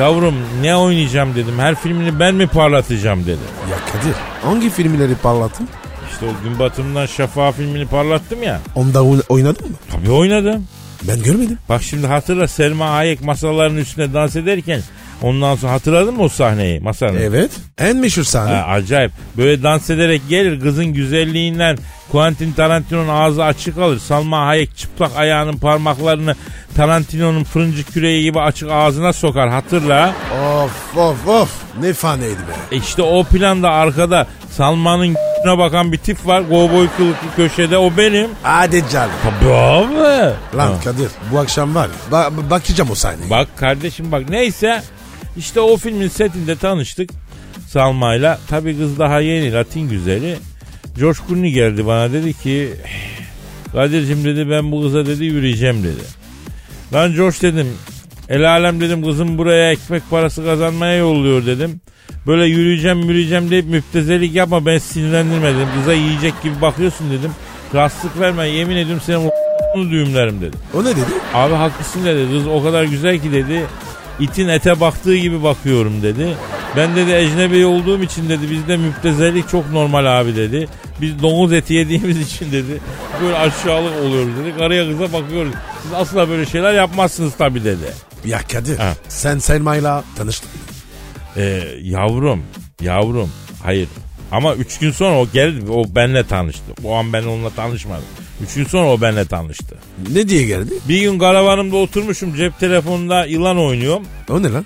[0.00, 3.38] Yavrum ne oynayacağım dedim her filmini ben mi parlatacağım dedi.
[3.70, 5.68] Ya Kadir hangi filmleri parlatın?
[6.14, 8.60] İşte o gün batımından Şafak filmini parlattım ya.
[8.74, 9.76] Onda oyn- oynadın mı?
[9.92, 10.66] Tabii oynadım.
[11.02, 11.58] Ben görmedim.
[11.68, 14.80] Bak şimdi hatırla Selma Hayek masaların üstünde dans ederken
[15.22, 17.16] ondan sonra hatırladın mı o sahneyi masanın?
[17.22, 17.50] Evet.
[17.78, 18.54] En meşhur sahne.
[18.54, 19.12] Ha, acayip.
[19.36, 21.78] Böyle dans ederek gelir kızın güzelliğinden
[22.12, 23.98] Quentin Tarantino'nun ağzı açık alır.
[23.98, 26.34] Salma Hayek çıplak ayağının parmaklarını
[26.76, 30.14] Tarantino'nun fırıncı küreği gibi açık ağzına sokar hatırla.
[30.64, 31.50] Of of of.
[31.80, 32.76] Ne faneydi be.
[32.76, 35.16] E işte o planda arkada Salman'ın
[35.48, 36.48] bakan bir tip var.
[36.48, 38.30] Kovboy kılıklı köşede o benim.
[38.42, 39.10] Hadi canım.
[39.22, 39.94] Tabii abi.
[40.56, 40.80] Lan Ha.
[40.84, 42.18] Kadir bu akşam var ya.
[42.18, 43.30] ba- bakacağım o sahneye.
[43.30, 44.82] Bak kardeşim bak neyse
[45.36, 47.10] işte o filmin setinde tanıştık
[47.68, 48.38] Salma'yla.
[48.48, 50.36] Tabi kız daha yeni Latin güzeli.
[50.98, 52.68] George Clooney geldi bana dedi ki
[53.72, 56.02] Kadir'cim dedi ben bu kıza dedi yürüyeceğim dedi.
[56.92, 57.66] Lan George dedim
[58.28, 61.80] el alem dedim kızım buraya ekmek parası kazanmaya yolluyor dedim.
[62.26, 65.68] Böyle yürüyeceğim yürüyeceğim deyip müptezelik yapma ben sinirlendirme dedim.
[65.78, 67.30] Kıza yiyecek gibi bakıyorsun dedim.
[67.74, 69.30] Rahatsızlık verme yemin ediyorum senin o
[69.90, 70.56] düğümlerim dedi.
[70.74, 71.04] O ne dedi?
[71.34, 72.26] Abi haklısın dedi.
[72.32, 73.66] Kız o kadar güzel ki dedi.
[74.20, 76.28] İtin ete baktığı gibi bakıyorum dedi.
[76.76, 80.68] Ben dedi ecnebi olduğum için dedi bizde müptezellik çok normal abi dedi.
[81.00, 82.80] Biz domuz eti yediğimiz için dedi.
[83.22, 84.58] Böyle aşağılık oluyoruz dedi.
[84.58, 85.52] Karıya kıza bakıyoruz.
[85.82, 87.84] Siz asla böyle şeyler yapmazsınız tabi dedi.
[88.24, 88.92] Ya Kadir Ha.
[89.08, 90.50] sen Selma'yla tanıştın.
[91.36, 92.42] Ee, yavrum,
[92.80, 93.30] yavrum.
[93.62, 93.88] Hayır.
[94.32, 95.70] Ama üç gün sonra o geldi.
[95.70, 96.62] O benle tanıştı.
[96.84, 98.04] O an ben onunla tanışmadım.
[98.44, 99.78] Üç gün sonra o benle tanıştı.
[100.12, 100.74] Ne diye geldi?
[100.88, 104.02] Bir gün karavanımda oturmuşum cep telefonunda yılan oynuyorum.
[104.30, 104.64] O ne lan?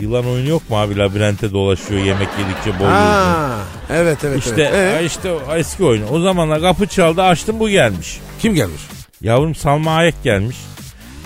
[0.00, 2.84] Yılan oyunu yok mu abi labirente dolaşıyor yemek yedikçe.
[2.84, 3.58] Aa,
[3.90, 5.02] evet evet İşte evet.
[5.02, 6.06] Ee, işte eski oyunu.
[6.10, 8.20] O zamanlar kapı çaldı açtım bu gelmiş.
[8.40, 8.82] kim gelmiş?
[9.20, 10.56] Yavrum Salma Hayek gelmiş.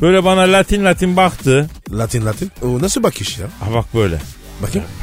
[0.02, 1.68] Böyle bana Latin Latin baktı.
[1.92, 2.52] Latin Latin.
[2.62, 3.46] O nasıl bakış ya?
[3.60, 4.18] Ha bak böyle.
[4.62, 4.88] Bakayım.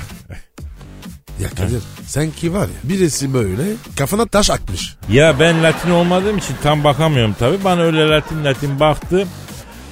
[1.41, 3.63] Ya Kadir sen ki var ya birisi böyle
[3.97, 4.95] kafana taş atmış.
[5.09, 7.63] Ya ben Latin olmadığım için tam bakamıyorum tabi.
[7.63, 9.27] Bana öyle Latin Latin baktı.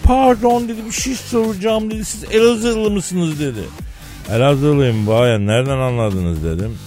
[0.04, 2.06] Pardon dedi bir şey soracağım dedi.
[2.06, 3.60] Siz Elazığlı mısınız dedi.
[4.32, 6.78] Elazığlıyım bayan nereden anladınız dedim.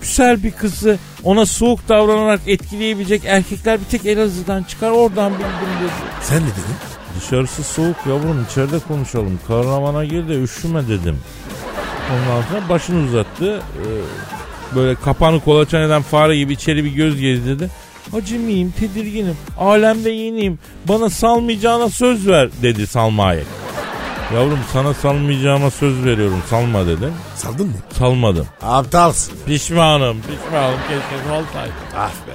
[0.00, 5.46] Güzel bir kızı ona soğuk davranarak etkileyebilecek erkekler bir tek Elazığ'dan çıkar oradan bildim
[5.80, 5.92] dedi.
[6.22, 6.76] Sen ne dedin?
[7.20, 9.40] Dışarısı soğuk yavrum içeride konuşalım.
[9.48, 11.18] Kahramana gir de üşüme dedim.
[12.12, 13.56] Ondan sonra başını uzattı.
[13.56, 17.70] Ee, böyle kapanı kolaçan eden fare gibi içeri bir göz gezdirdi.
[18.16, 20.58] Acemiyim, tedirginim, alemde yeniyim.
[20.88, 23.46] Bana salmayacağına söz ver dedi Salma Hayek.
[24.34, 27.12] Yavrum sana salmayacağıma söz veriyorum salma dedim.
[27.34, 27.72] Saldın mı?
[27.98, 28.46] Salmadım.
[28.62, 29.34] Aptalsın.
[29.46, 31.74] Pişmanım, pişmanım keşke salsaydım.
[31.96, 32.32] Ah be.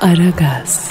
[0.00, 0.90] Aragaz,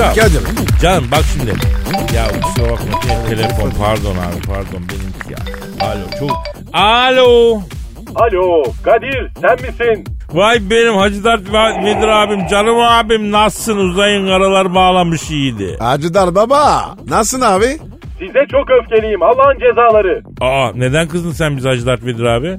[0.00, 0.14] Pascal.
[0.14, 0.66] Gel canım.
[0.82, 1.50] Canım bak şimdi.
[2.16, 5.38] Ya kusura bakma te- telefon pardon abi pardon benimki ya.
[5.88, 6.30] Alo çok.
[6.72, 7.60] Alo.
[8.14, 10.04] Alo Kadir sen misin?
[10.32, 11.40] Vay benim Hacı Dert
[11.84, 15.76] Vedir abim canım abim nasılsın uzayın karalar bağlamış iyiydi.
[15.78, 16.94] Hacıdar baba.
[17.08, 17.78] Nasılsın abi?
[18.18, 20.22] Size çok öfkeliyim Allah'ın cezaları.
[20.40, 22.58] Aa neden kızdın sen bize Hacı Dert Vedir abi?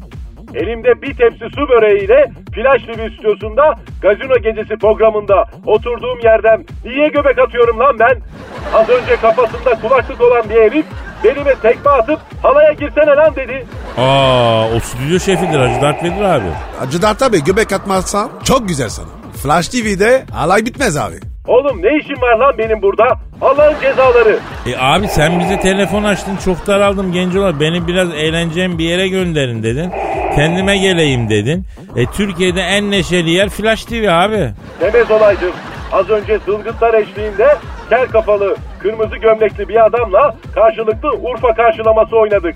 [0.56, 7.40] Elimde bir tepsi su böreğiyle Flash TV stüdyosunda gazino gecesi programında oturduğum yerden niye göbek
[7.40, 8.18] atıyorum lan ben?
[8.74, 10.86] Az önce kafasında kulaklık olan bir herif
[11.24, 13.66] belime tekme atıp halaya girsene lan dedi.
[13.98, 16.46] Aa o stüdyo şefidir Hacı Dert Vedir abi.
[16.80, 19.08] Hacı Dert abi göbek atmazsan çok güzel sana.
[19.44, 21.16] Flash TV'de alay bitmez abi.
[21.48, 23.04] Oğlum ne işin var lan benim burada?
[23.42, 24.40] Allah'ın cezaları.
[24.68, 29.08] E abi sen bize telefon açtın çok daraldım genç olarak beni biraz eğleneceğim bir yere
[29.08, 29.92] gönderin dedin.
[30.36, 31.66] Kendime geleyim dedin.
[31.96, 34.50] E Türkiye'de en neşeli yer Flash TV abi.
[34.82, 35.52] Demez olaydım.
[35.92, 37.58] Az önce zılgıtlar eşliğinde
[37.90, 42.56] kel kafalı, kırmızı gömlekli bir adamla karşılıklı Urfa karşılaması oynadık.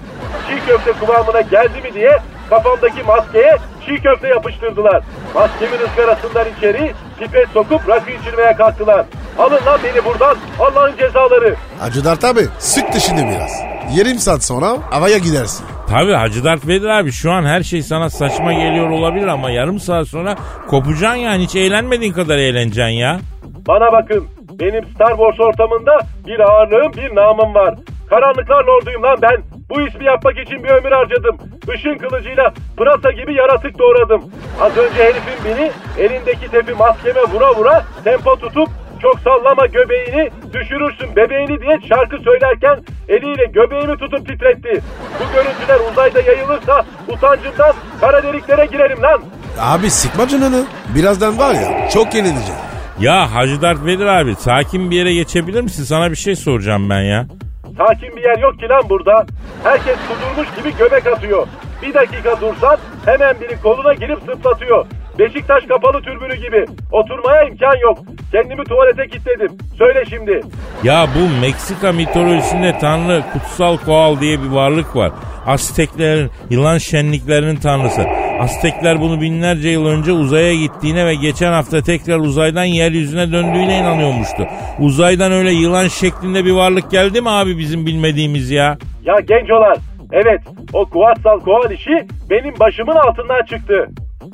[0.50, 2.18] Çiğ köfte kıvamına geldi mi diye
[2.50, 5.04] kafamdaki maskeye çiğ köfte yapıştırdılar.
[5.36, 9.06] Maskemin ızgarasından içeri pipet sokup rakı içirmeye kalktılar.
[9.38, 11.56] Alın lan beni buradan Allah'ın cezaları.
[11.80, 13.52] Hacı Dert abi sık dişini biraz.
[13.98, 15.65] Yarım saat sonra havaya gidersin.
[15.89, 19.80] Tabi Hacı Dert Vedir abi şu an her şey sana saçma geliyor olabilir ama yarım
[19.80, 20.36] saat sonra
[20.67, 23.19] kopacaksın yani hiç eğlenmediğin kadar eğleneceksin ya.
[23.67, 24.28] Bana bakın
[24.60, 27.76] benim Star Wars ortamında bir ağırlığım bir namım var.
[28.10, 29.38] Karanlıklar lorduyum lan ben.
[29.69, 31.38] Bu ismi yapmak için bir ömür harcadım.
[31.76, 34.21] Işın kılıcıyla pırasa gibi yaratık doğradım.
[34.62, 35.71] Az önce herifin beni
[36.06, 38.69] elindeki tepi maskeme vura vura tempo tutup
[39.06, 44.82] çok sallama göbeğini düşürürsün bebeğini diye şarkı söylerken eliyle göbeğimi tutup titretti.
[45.20, 49.22] Bu görüntüler uzayda yayılırsa utancımdan kara deliklere girerim lan.
[49.60, 50.63] Abi sıkma canını.
[50.96, 52.56] Birazdan var ya çok yenilecek.
[53.00, 55.84] Ya Hacı Dert Vedir abi sakin bir yere geçebilir misin?
[55.84, 57.26] Sana bir şey soracağım ben ya.
[57.78, 59.26] Sakin bir yer yok ki lan burada.
[59.63, 61.48] Herkes kudurmuş gibi göbek atıyor.
[61.82, 64.86] Bir dakika dursan hemen biri koluna girip zıplatıyor.
[65.19, 66.65] Beşiktaş kapalı türbünü gibi.
[66.91, 67.97] Oturmaya imkan yok.
[68.32, 69.58] Kendimi tuvalete kilitledim.
[69.78, 70.41] Söyle şimdi.
[70.84, 75.12] Ya bu Meksika mitolojisinde tanrı kutsal koal diye bir varlık var.
[75.45, 78.01] Azteklerin yılan şenliklerinin tanrısı.
[78.39, 84.47] Aztekler bunu binlerce yıl önce uzaya gittiğine ve geçen hafta tekrar uzaydan yeryüzüne döndüğüne inanıyormuştu.
[84.80, 88.78] Uzaydan öyle yılan şeklinde bir varlık geldi mi abi bizim bilmediğimiz ya?
[89.06, 89.78] Ya gencolar.
[90.12, 90.41] Evet
[90.73, 93.88] o kuvatsal koal işi benim başımın altından çıktı.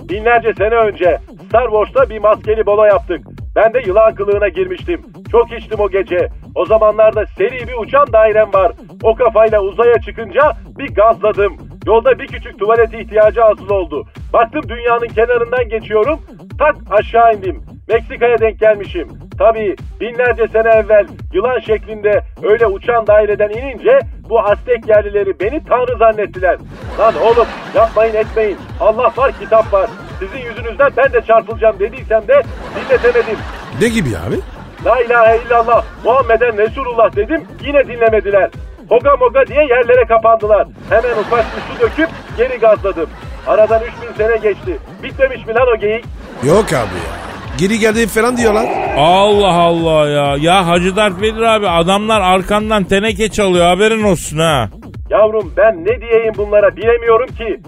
[0.09, 3.21] Binlerce sene önce Star Wars'ta bir maskeli bolo yaptık.
[3.55, 5.01] Ben de yılan kılığına girmiştim.
[5.31, 6.27] Çok içtim o gece.
[6.55, 8.71] O zamanlarda seri bir uçan dairem var.
[9.03, 11.57] O kafayla uzaya çıkınca bir gazladım.
[11.85, 14.07] Yolda bir küçük tuvalet ihtiyacı hasıl oldu.
[14.33, 16.19] Baktım dünyanın kenarından geçiyorum.
[16.59, 17.61] Tak aşağı indim.
[17.89, 19.07] Meksika'ya denk gelmişim.
[19.37, 23.99] Tabii binlerce sene evvel yılan şeklinde öyle uçan daireden inince
[24.31, 26.57] bu Aztek yerlileri beni tanrı zannettiler.
[26.99, 28.57] Lan oğlum yapmayın etmeyin.
[28.79, 29.89] Allah var kitap var.
[30.19, 32.41] Sizin yüzünüzden ben de çarpılacağım dediysem de
[32.75, 33.37] dinletemedim.
[33.81, 34.39] Ne gibi abi?
[34.85, 38.49] La ilahe illallah Muhammeden Resulullah dedim yine dinlemediler.
[38.89, 40.67] Hoga moga diye yerlere kapandılar.
[40.89, 43.09] Hemen ufak bir su döküp geri gazladım.
[43.47, 44.77] Aradan 3000 sene geçti.
[45.03, 46.05] Bitmemiş mi lan o geyik?
[46.43, 47.30] Yok abi ya.
[47.61, 48.65] Geri geldi falan diyorlar.
[48.97, 50.35] Allah Allah ya.
[50.39, 54.69] Ya Hacı Dert Vedir abi adamlar arkandan teneke çalıyor haberin olsun ha.
[55.09, 57.59] Yavrum ben ne diyeyim bunlara bilemiyorum ki.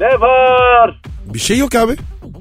[0.00, 1.00] Ne var?
[1.34, 1.92] Bir şey yok abi.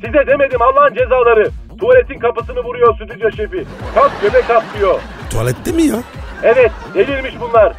[0.06, 1.50] Size demedim Allah'ın cezaları.
[1.80, 3.66] Tuvaletin kapısını vuruyor stüdyo şefi.
[3.96, 5.00] Kalk göbek at diyor.
[5.30, 5.98] Tuvalette mi ya?
[6.44, 7.74] Evet delirmiş bunlar.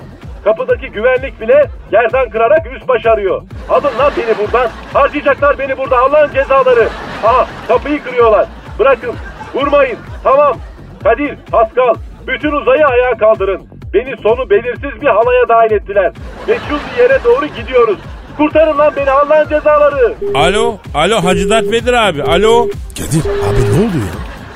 [0.45, 3.43] Kapıdaki güvenlik bile yerden kırarak üst baş arıyor.
[3.69, 4.71] Alın lan beni buradan.
[4.93, 6.88] Harcayacaklar beni burada Allah'ın cezaları.
[7.25, 8.47] Aha kapıyı kırıyorlar.
[8.81, 9.14] Bırakın.
[9.55, 9.99] Vurmayın.
[10.25, 10.57] Tamam.
[11.05, 11.95] Kadir, Pascal.
[12.27, 13.62] Bütün uzayı ayağa kaldırın.
[13.95, 16.12] Beni sonu belirsiz bir halaya dahil ettiler.
[16.49, 17.99] Meçhul bir yere doğru gidiyoruz.
[18.37, 20.14] Kurtarın lan beni Allah'ın cezaları.
[20.35, 22.69] Alo, alo Hacı Dert Vedir abi, alo.
[22.99, 23.99] Kadir abi ne oldu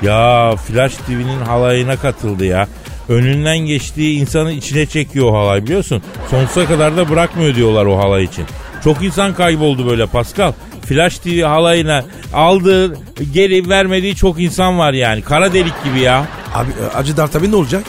[0.01, 0.11] ya?
[0.11, 2.67] Ya Flash TV'nin halayına katıldı ya.
[3.09, 6.03] Önünden geçtiği insanı içine çekiyor o halay biliyorsun.
[6.31, 8.45] Sonsuza kadar da bırakmıyor diyorlar o halay için.
[8.83, 10.53] Çok insan kayboldu böyle Pascal.
[10.85, 12.97] Flash TV halayına aldığı
[13.33, 15.21] geri vermediği çok insan var yani.
[15.21, 16.25] Kara delik gibi ya.
[16.53, 17.83] Abi e, Hacı Dert abi ne olacak?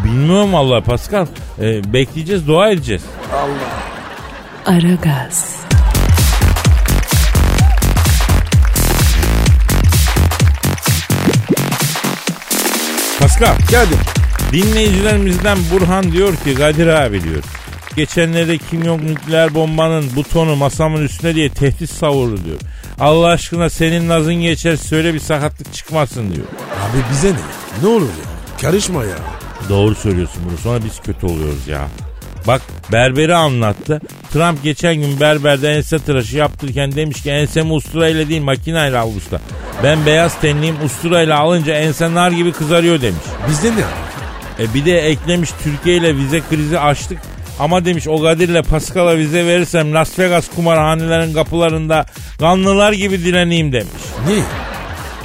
[0.00, 1.26] E, bilmiyorum vallahi Pascal.
[1.60, 3.02] E, bekleyeceğiz dua edeceğiz.
[4.66, 5.58] Aragaz,
[13.20, 13.98] Pascal Geldim.
[14.52, 17.42] dinleyicilerimizden Burhan diyor ki Kadir abi diyor.
[17.98, 22.58] Geçenlerde Kim Jong nükleer bombanın butonu masamın üstüne diye tehdit savurdu diyor.
[23.00, 26.46] Allah aşkına senin nazın geçer söyle bir sakatlık çıkmasın diyor.
[26.56, 27.36] Abi bize ne?
[27.82, 28.58] Ne olur ya?
[28.60, 29.16] Karışma ya.
[29.68, 31.88] Doğru söylüyorsun bunu sonra biz kötü oluyoruz ya.
[32.46, 34.00] Bak berberi anlattı.
[34.32, 39.40] Trump geçen gün berberde ense tıraşı yaptırırken demiş ki ensemi usturayla değil makinayla al usta.
[39.82, 43.24] Ben beyaz tenliyim usturayla alınca ense nar gibi kızarıyor demiş.
[43.48, 43.84] Bizde ne?
[44.64, 47.18] E bir de eklemiş Türkiye ile vize krizi açtık.
[47.58, 52.06] Ama demiş o Kadir'le Pascal'a vize verirsem Las Vegas kumarhanelerin kapılarında
[52.40, 53.92] kanlılar gibi dileneyim demiş.
[54.26, 54.42] Niye?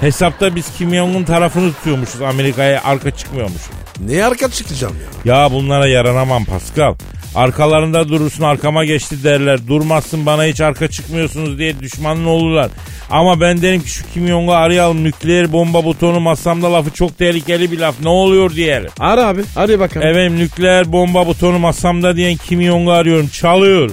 [0.01, 2.21] Hesapta biz Kim Jong'un tarafını tutuyormuşuz.
[2.21, 3.69] Amerika'ya arka çıkmıyormuşuz.
[3.99, 5.35] Neye arka çıkacağım ya?
[5.35, 6.95] Ya bunlara yaranamam Pascal.
[7.35, 9.67] Arkalarında durursun arkama geçti derler.
[9.67, 12.69] Durmazsın bana hiç arka çıkmıyorsunuz diye düşmanın olurlar.
[13.09, 15.03] Ama ben derim ki şu Kim Jong'u arayalım.
[15.03, 17.95] Nükleer bomba butonu masamda lafı çok tehlikeli bir laf.
[18.01, 18.89] Ne oluyor diyelim.
[18.99, 19.41] Ara abi.
[19.55, 20.07] Hadi bakalım.
[20.07, 23.27] Efendim nükleer bomba butonu masamda diyen Kim Jong'u arıyorum.
[23.27, 23.91] Çalıyor.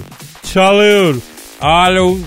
[0.53, 1.15] Çalıyor.
[1.61, 2.17] Alo.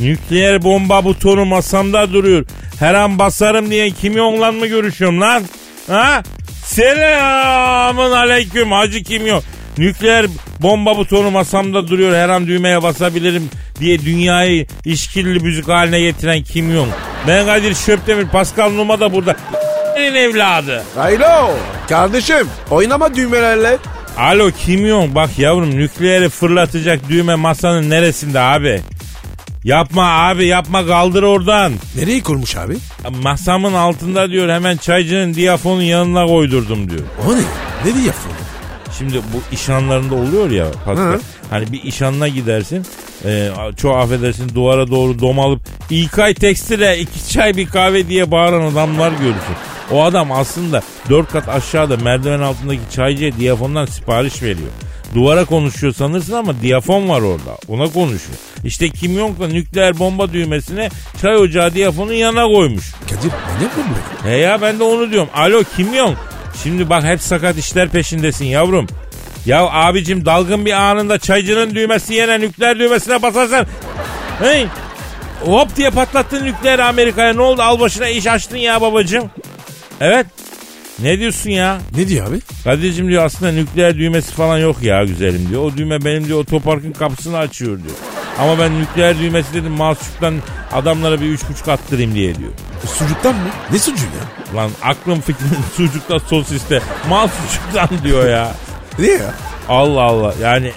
[0.00, 2.46] Nükleer bomba butonu masamda duruyor.
[2.78, 5.42] Her an basarım diyen Kim Jong'la mı görüşüyorum lan?
[5.86, 6.22] Ha?
[6.64, 9.42] Selamın aleyküm Hacı Kim Jong.
[9.78, 10.26] Nükleer
[10.60, 12.14] bomba butonu masamda duruyor.
[12.16, 16.88] Her an düğmeye basabilirim diye dünyayı işkilli müzik haline getiren Kim Jong.
[17.28, 19.36] Ben Kadir Şöptemir, Pascal Numa da burada.
[19.96, 20.82] evladı.
[20.98, 21.50] Alo.
[21.88, 23.78] Kardeşim oynama düğmelerle.
[24.18, 28.80] Alo Kim Jong bak yavrum nükleeri fırlatacak düğme masanın neresinde abi?
[29.64, 31.72] Yapma abi yapma kaldır oradan.
[31.96, 32.76] Nereye kurmuş abi?
[33.22, 37.02] Masamın altında diyor hemen çaycının diyafonun yanına koydurdum diyor.
[37.28, 37.40] O ne?
[37.84, 38.14] Ne yapıyor?
[39.00, 41.12] Şimdi bu işanlarında oluyor ya Pascal.
[41.12, 41.20] Hı.
[41.50, 42.86] Hani bir işanına gidersin.
[43.24, 45.60] E, çoğu affedersin duvara doğru domalıp
[45.90, 49.56] İlkay Tekstil'e iki çay bir kahve diye bağıran adamlar görürsün.
[49.92, 54.68] O adam aslında dört kat aşağıda merdiven altındaki çaycıya diyafondan sipariş veriyor.
[55.14, 57.56] Duvara konuşuyor sanırsın ama diyafon var orada.
[57.68, 58.38] Ona konuşuyor.
[58.64, 60.88] İşte Kim Jong da nükleer bomba düğmesine
[61.22, 62.92] çay ocağı diyafonun yanına koymuş.
[63.10, 63.84] Kadir mı
[64.24, 64.28] bu?
[64.28, 65.28] He ya ben de onu diyorum.
[65.34, 66.16] Alo Kim Jong.
[66.62, 68.86] Şimdi bak hep sakat işler peşindesin yavrum.
[69.46, 73.66] Ya abicim dalgın bir anında çaycının düğmesi yerine nükleer düğmesine basarsan.
[74.38, 74.66] Hey
[75.44, 79.30] hop diye patlattın nükleer Amerika'ya ne oldu al başına iş açtın ya babacım.
[80.00, 80.26] Evet
[80.98, 81.78] ne diyorsun ya?
[81.96, 82.40] Ne diyor abi?
[82.64, 85.62] Kadir'cim diyor aslında nükleer düğmesi falan yok ya güzelim diyor.
[85.62, 87.94] O düğme benim diyor otoparkın kapısını açıyor diyor.
[88.40, 90.34] Ama ben nükleer düğmesi dedim mahsuptan
[90.72, 92.50] adamlara bir üç buçuk attırayım diye diyor.
[92.98, 93.40] Sucuktan mı?
[93.72, 94.56] Ne sucuğu ya?
[94.60, 98.52] Lan aklım fikrim sucukta sosiste mal sucuktan diyor ya.
[98.98, 99.34] Niye ya?
[99.68, 100.72] Allah Allah yani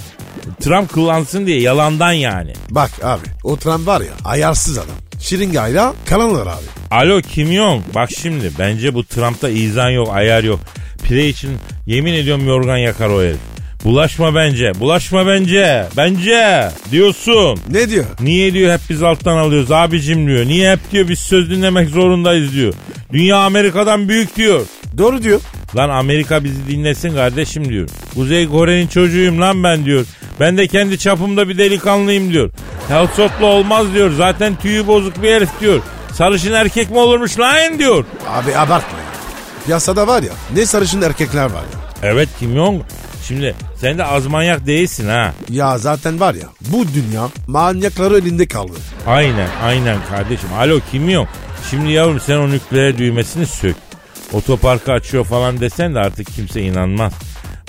[0.60, 2.52] Trump kullansın diye yalandan yani.
[2.70, 4.96] Bak abi o Trump var ya ayarsız adam.
[5.20, 6.64] Şiringayla kalanlar abi.
[6.90, 10.60] Alo Kim Jong bak şimdi bence bu Trump'ta izan yok ayar yok.
[11.02, 11.50] Pire için
[11.86, 13.49] yemin ediyorum yorgan yakar o herif.
[13.84, 17.58] Bulaşma bence bulaşma bence bence diyorsun.
[17.70, 18.04] Ne diyor?
[18.20, 20.46] Niye diyor hep biz alttan alıyoruz abicim diyor.
[20.46, 22.74] Niye hep diyor biz söz dinlemek zorundayız diyor.
[23.12, 24.60] Dünya Amerika'dan büyük diyor.
[24.98, 25.40] Doğru diyor.
[25.76, 27.88] Lan Amerika bizi dinlesin kardeşim diyor.
[28.14, 30.06] Kuzey Kore'nin çocuğuyum lan ben diyor.
[30.40, 32.50] Ben de kendi çapımda bir delikanlıyım diyor.
[32.88, 34.10] Helsotlu olmaz diyor.
[34.16, 35.80] Zaten tüyü bozuk bir herif diyor.
[36.12, 38.04] Sarışın erkek mi olurmuş lan diyor.
[38.28, 39.04] Abi abartma ya.
[39.66, 41.80] Piyasada var ya ne sarışın erkekler var ya.
[42.02, 42.82] Evet Kim Jong.
[43.30, 45.32] Şimdi sen de az manyak değilsin ha.
[45.50, 48.72] Ya zaten var ya bu dünya manyakları elinde kaldı.
[49.06, 50.48] Aynen aynen kardeşim.
[50.58, 51.28] Alo Kim Jong.
[51.70, 53.76] Şimdi yavrum sen o nükleer düğmesini sök.
[54.32, 57.12] Otoparkı açıyor falan desen de artık kimse inanmaz.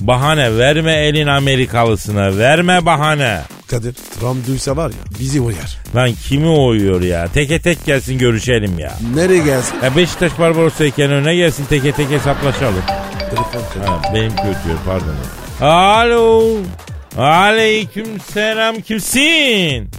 [0.01, 3.41] Bahane verme elin Amerikalısına verme bahane.
[3.67, 5.77] Kadir Trump duysa var ya bizi uyar.
[5.95, 7.27] Lan kimi oyuyor ya?
[7.27, 8.93] Teke tek gelsin görüşelim ya.
[9.15, 9.75] Nereye gelsin?
[9.83, 12.83] Ya Beşiktaş Barbaros'tayken öne gelsin teke tek hesaplaşalım.
[13.29, 13.85] Telefon.
[13.85, 15.15] Ha, benim kötüyor pardon.
[15.61, 16.57] Alo.
[17.17, 19.89] Aleyküm selam kimsin?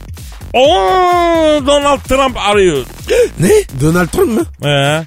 [0.53, 2.85] Oo Donald Trump arıyor.
[3.39, 3.51] Ne?
[3.81, 4.69] Donald Trump mı?
[4.69, 5.03] Ee,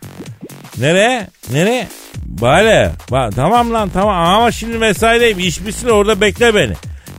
[0.78, 1.28] nereye?
[1.52, 1.88] Nereye?
[2.26, 2.91] Bale.
[3.12, 5.39] Ba tamam lan tamam ama şimdi mesaideyim.
[5.39, 6.74] İş bitsin orada bekle beni.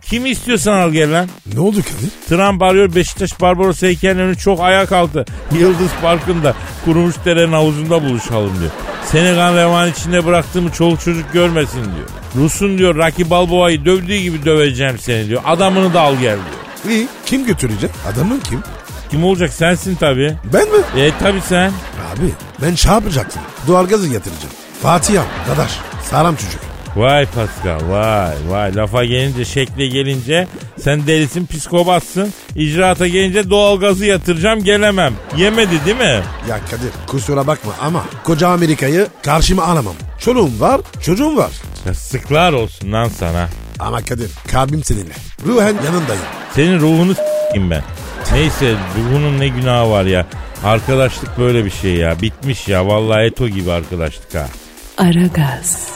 [0.08, 1.28] Kim istiyorsan al gel lan.
[1.54, 2.10] Ne oldu Kadir?
[2.28, 5.24] Trump arıyor Beşiktaş Barbaros heykelinin önü çok ayak altı.
[5.58, 8.70] Yıldız Parkı'nda kurumuş derenin havuzunda buluşalım diyor.
[9.04, 12.08] Seni kan revan içinde bıraktığımı çoluk çocuk görmesin diyor.
[12.36, 15.42] Rus'un diyor Rocky Balboa'yı dövdüğü gibi döveceğim seni diyor.
[15.46, 16.20] Adamını da al gel
[16.84, 16.96] diyor.
[16.96, 17.08] İyi.
[17.26, 17.90] Kim götürecek?
[18.12, 18.62] Adamın kim?
[19.10, 20.36] Kim olacak sensin tabi.
[20.52, 21.02] Ben mi?
[21.02, 21.72] E tabi sen.
[22.12, 22.30] Abi
[22.62, 23.42] ben şey yapacaktım.
[23.68, 24.54] Doğalgazı yatıracağım.
[24.82, 25.78] Fatih abi, Dadaş.
[26.10, 26.75] Sağlam çocuk.
[26.96, 30.46] Vay Pascal vay vay lafa gelince şekle gelince
[30.80, 36.20] sen delisin psikopatsın icraata gelince doğalgazı yatıracağım gelemem yemedi değil mi?
[36.48, 39.94] Ya Kadir kusura bakma ama koca Amerika'yı karşıma alamam.
[40.18, 41.50] Çoluğum var, çocuğum var.
[41.86, 45.12] Ya sıklar olsun lan sana Ama Kadir kalbim seninle.
[45.46, 46.22] Ruhen yanındayım.
[46.54, 47.82] senin ruhunu s**eyim ben.
[48.32, 50.26] Neyse ruhunun ne günahı var ya
[50.64, 54.46] arkadaşlık böyle bir şey ya bitmiş ya vallahi eto gibi arkadaşlık ha.
[54.98, 55.88] Aragaz,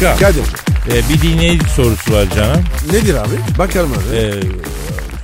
[0.00, 0.42] Pascal Kadir
[0.92, 2.62] e, bir dinleyici sorusu var canım.
[2.92, 3.58] nedir abi?
[3.58, 4.16] Bakalım abi.
[4.16, 4.32] Ee,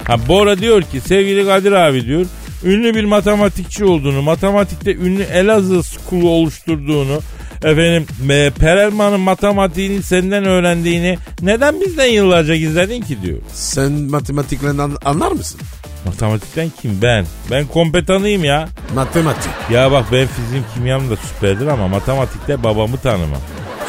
[0.04, 2.26] ha Bora diyor ki sevgili Kadir abi diyor
[2.64, 7.20] ünlü bir matematikçi olduğunu, matematikte ünlü Elazığ School'u oluşturduğunu,
[7.56, 13.38] efendim e, Perelman'ın matematiğini senden öğrendiğini neden bizden yıllarca gizledin ki diyor.
[13.52, 15.60] Sen matematiklerden an- anlar mısın?
[16.06, 16.98] Matematikten kim?
[17.02, 17.26] Ben.
[17.50, 18.68] Ben kompetanıyım ya.
[18.94, 19.50] Matematik.
[19.72, 23.40] Ya bak ben fiziğim kimyam da süperdir ama matematikte babamı tanımam.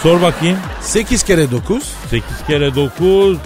[0.04, 0.58] Sor bakayım.
[0.82, 1.84] 8 kere 9.
[2.10, 3.38] 8 kere 9,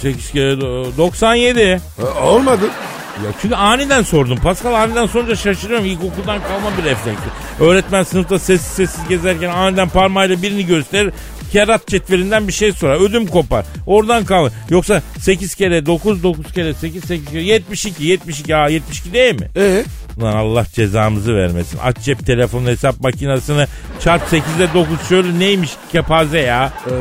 [0.00, 1.60] 8 kere do- 97.
[1.60, 1.80] E,
[2.22, 2.64] olmadı.
[3.24, 4.38] Ya çünkü aniden sordum.
[4.38, 5.86] Pascal aniden sorunca şaşırıyorum.
[5.86, 7.18] İlkokuldan kalma bir refleks.
[7.60, 11.12] Öğretmen sınıfta sessiz sessiz gezerken aniden parmağıyla birini gösterir.
[11.52, 13.00] Kerat cetvelinden bir şey sorar.
[13.00, 13.64] Ödüm kopar.
[13.86, 14.52] Oradan kalır.
[14.70, 18.56] Yoksa 8 kere 9, 9 kere 8, 8 kere 72, 72.
[18.56, 19.48] Aa 72 değil mi?
[19.56, 19.84] E
[20.22, 21.78] Lan Allah cezamızı vermesin.
[21.82, 23.66] Aç cep telefonu hesap makinesini
[24.00, 26.72] çarp 8'de 9 şöyle neymiş kepaze ya.
[26.86, 26.92] Ee,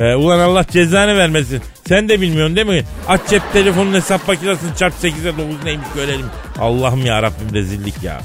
[0.00, 1.62] Ee, ulan Allah cezanı vermesin.
[1.88, 2.84] Sen de bilmiyorsun değil mi?
[3.08, 6.26] Aç cep telefonun hesap makinesini çarp 8'e 9 neymiş görelim.
[6.58, 8.20] Allah'ım ya Rabbim rezillik ya.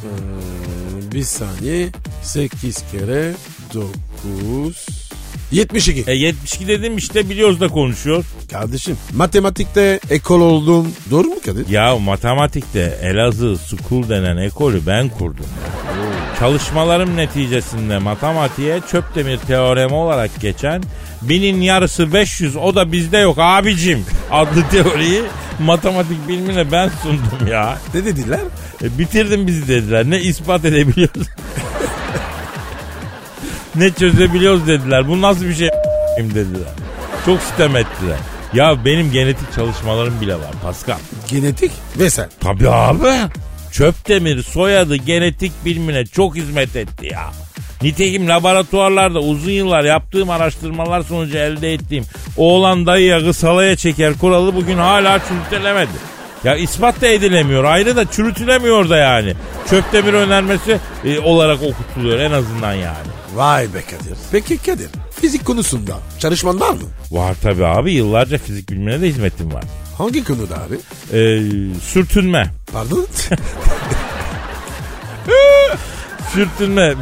[1.14, 1.88] bir saniye.
[2.24, 3.32] 8 kere
[3.74, 5.03] 9.
[5.54, 6.04] 72.
[6.08, 8.26] E 72 dedim işte biliyoruz da konuşuyor.
[8.52, 10.92] Kardeşim matematikte ekol oldum.
[11.12, 11.70] Doğru mu Kadir?
[11.70, 15.46] Ya matematikte Elazığ School denen ekolü ben kurdum.
[16.40, 20.84] Çalışmalarım neticesinde matematiğe Çöpdemir teoremi olarak geçen
[21.22, 25.22] binin yarısı 500 o da bizde yok abicim adlı teoriyi
[25.60, 27.78] matematik bilimine ben sundum ya.
[27.94, 28.40] Ne dediler?
[28.84, 30.10] E, bitirdin bizi dediler.
[30.10, 31.28] Ne ispat edebiliyoruz.
[33.76, 35.08] ne çözebiliyoruz dediler.
[35.08, 35.70] Bu nasıl bir şey
[36.18, 36.70] dediler.
[37.26, 38.18] Çok sitem ettiler.
[38.54, 40.98] Ya benim genetik çalışmalarım bile var Pascal.
[41.30, 42.30] Genetik ve sen.
[42.40, 43.08] Tabii abi.
[43.72, 47.32] Çöptemir soyadı genetik bilimine çok hizmet etti ya.
[47.82, 52.06] Nitekim laboratuvarlarda uzun yıllar yaptığım araştırmalar sonucu elde ettiğim
[52.38, 56.13] oğlan dayıya kısalaya çeker kuralı bugün hala çürütülemedi.
[56.44, 59.34] Ya ispat da edilemiyor ayrı da çürütülemiyor da yani.
[59.70, 63.08] Çöptemir önermesi e, olarak okutuluyor en azından yani.
[63.36, 64.18] Vay be Kadir.
[64.32, 64.90] Peki Kadir
[65.22, 66.82] fizik konusunda çalışman var mı?
[67.12, 69.64] Var tabii abi yıllarca fizik bilimine de hizmetim var.
[69.98, 70.76] Hangi konuda abi?
[71.18, 71.40] Ee,
[71.84, 72.52] sürtünme.
[72.74, 73.08] Pardon?
[76.34, 76.94] Sürtünme.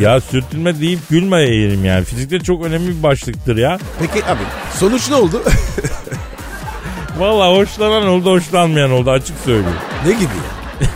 [0.00, 2.04] Ya sürtünme deyip gülme yerim yani.
[2.04, 3.78] Fizikte çok önemli bir başlıktır ya.
[3.98, 4.40] Peki abi
[4.78, 5.42] sonuç ne oldu?
[7.18, 9.76] Vallahi hoşlanan oldu hoşlanmayan oldu açık söyleyeyim.
[10.06, 10.88] ne gibi ya?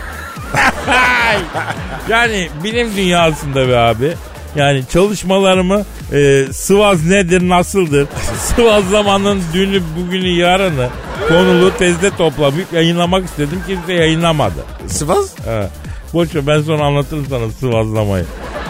[2.09, 4.13] Yani bilim dünyasında be abi.
[4.55, 8.07] Yani çalışmalarımı e, Sıvaz nedir nasıldır?
[8.55, 10.89] Sıvaz zamanın dünü bugünü yarını
[11.27, 13.63] konulu tezde toplayıp yayınlamak istedim.
[13.67, 14.65] Kimse yayınlamadı.
[14.87, 15.35] Sıvaz?
[15.45, 15.69] Ha.
[16.13, 18.25] Boş ver ben sonra anlatırım sana sıvazlamayı.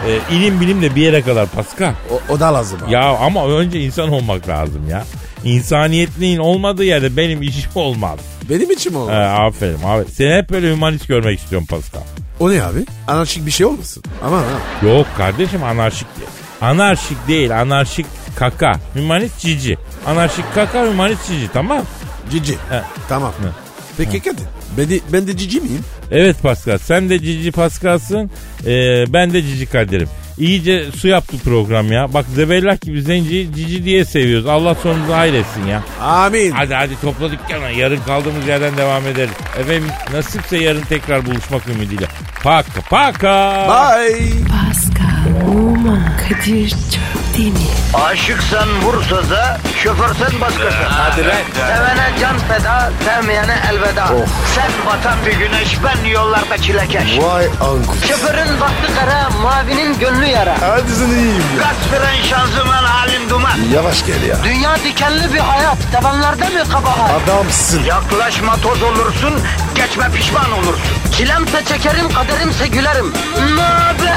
[0.08, 1.92] E, ilim bilim de bir yere kadar Pascal.
[2.10, 2.92] O, o da lazım abi.
[2.92, 5.04] Ya ama önce insan olmak lazım ya.
[5.44, 8.18] İnsaniyetliğin olmadığı yerde benim işim olmaz.
[8.50, 9.10] Benim için mi oldu?
[9.10, 10.04] He, aferin abi.
[10.12, 12.00] Seni hep böyle humanist görmek istiyorum Pascal.
[12.40, 12.78] O ne abi?
[13.08, 14.02] Anarşik bir şey olmasın?
[14.24, 14.86] Aman ha.
[14.88, 16.28] Yok kardeşim anarşik değil.
[16.60, 18.80] Anarşik değil anarşik kaka.
[18.94, 19.78] Humanist cici.
[20.06, 21.82] Anarşik kaka humanist cici tamam.
[22.30, 22.52] Cici.
[22.52, 22.80] He.
[23.08, 23.32] Tamam.
[23.32, 23.48] He.
[23.96, 24.44] Peki Kadir
[24.78, 25.84] ben de, ben de cici miyim?
[26.10, 28.30] Evet Pascal sen de cici Pascal'sın.
[28.66, 30.08] Ee, ben de cici Kadir'im.
[30.38, 32.14] İyice su yaptı program ya.
[32.14, 34.46] Bak zebellak gibi zenci cici diye seviyoruz.
[34.46, 35.82] Allah sonunuzu hayretsin ya.
[36.02, 36.50] Amin.
[36.50, 37.72] Hadi hadi topla dükkanı.
[37.72, 39.32] Yarın kaldığımız yerden devam ederiz.
[39.60, 42.06] Efendim nasipse yarın tekrar buluşmak ümidiyle.
[42.42, 43.66] Paka paka.
[43.68, 44.30] Bye.
[44.48, 47.58] Pascal, Oman, Kadir çok değil mi?
[47.94, 50.84] Aşıksan vursa da, şoförsen başkasın.
[50.88, 51.36] Hadi lan.
[51.54, 54.06] Sevene can feda, sevmeyene elveda.
[54.54, 57.18] Sen batan bir güneş, ben yollarda çilekeş.
[57.18, 57.94] Vay anku.
[58.08, 60.56] Şoförün baktı kara, mavinin gönlü yara.
[60.60, 61.62] Hadi sen iyiyim ya.
[61.62, 63.58] Kasperen şanzıman halin duman.
[63.74, 64.36] Yavaş gel ya.
[64.44, 67.10] Dünya dikenli bir hayat, sevenlerde mi kabahar?
[67.24, 67.84] Adamsın.
[67.84, 69.34] Yaklaşma toz olursun,
[69.74, 70.96] geçme pişman olursun.
[71.16, 73.12] Çilemse çekerim, kaderimse gülerim.
[73.56, 74.14] Möber!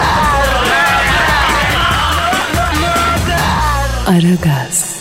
[4.07, 4.96] Aragaz.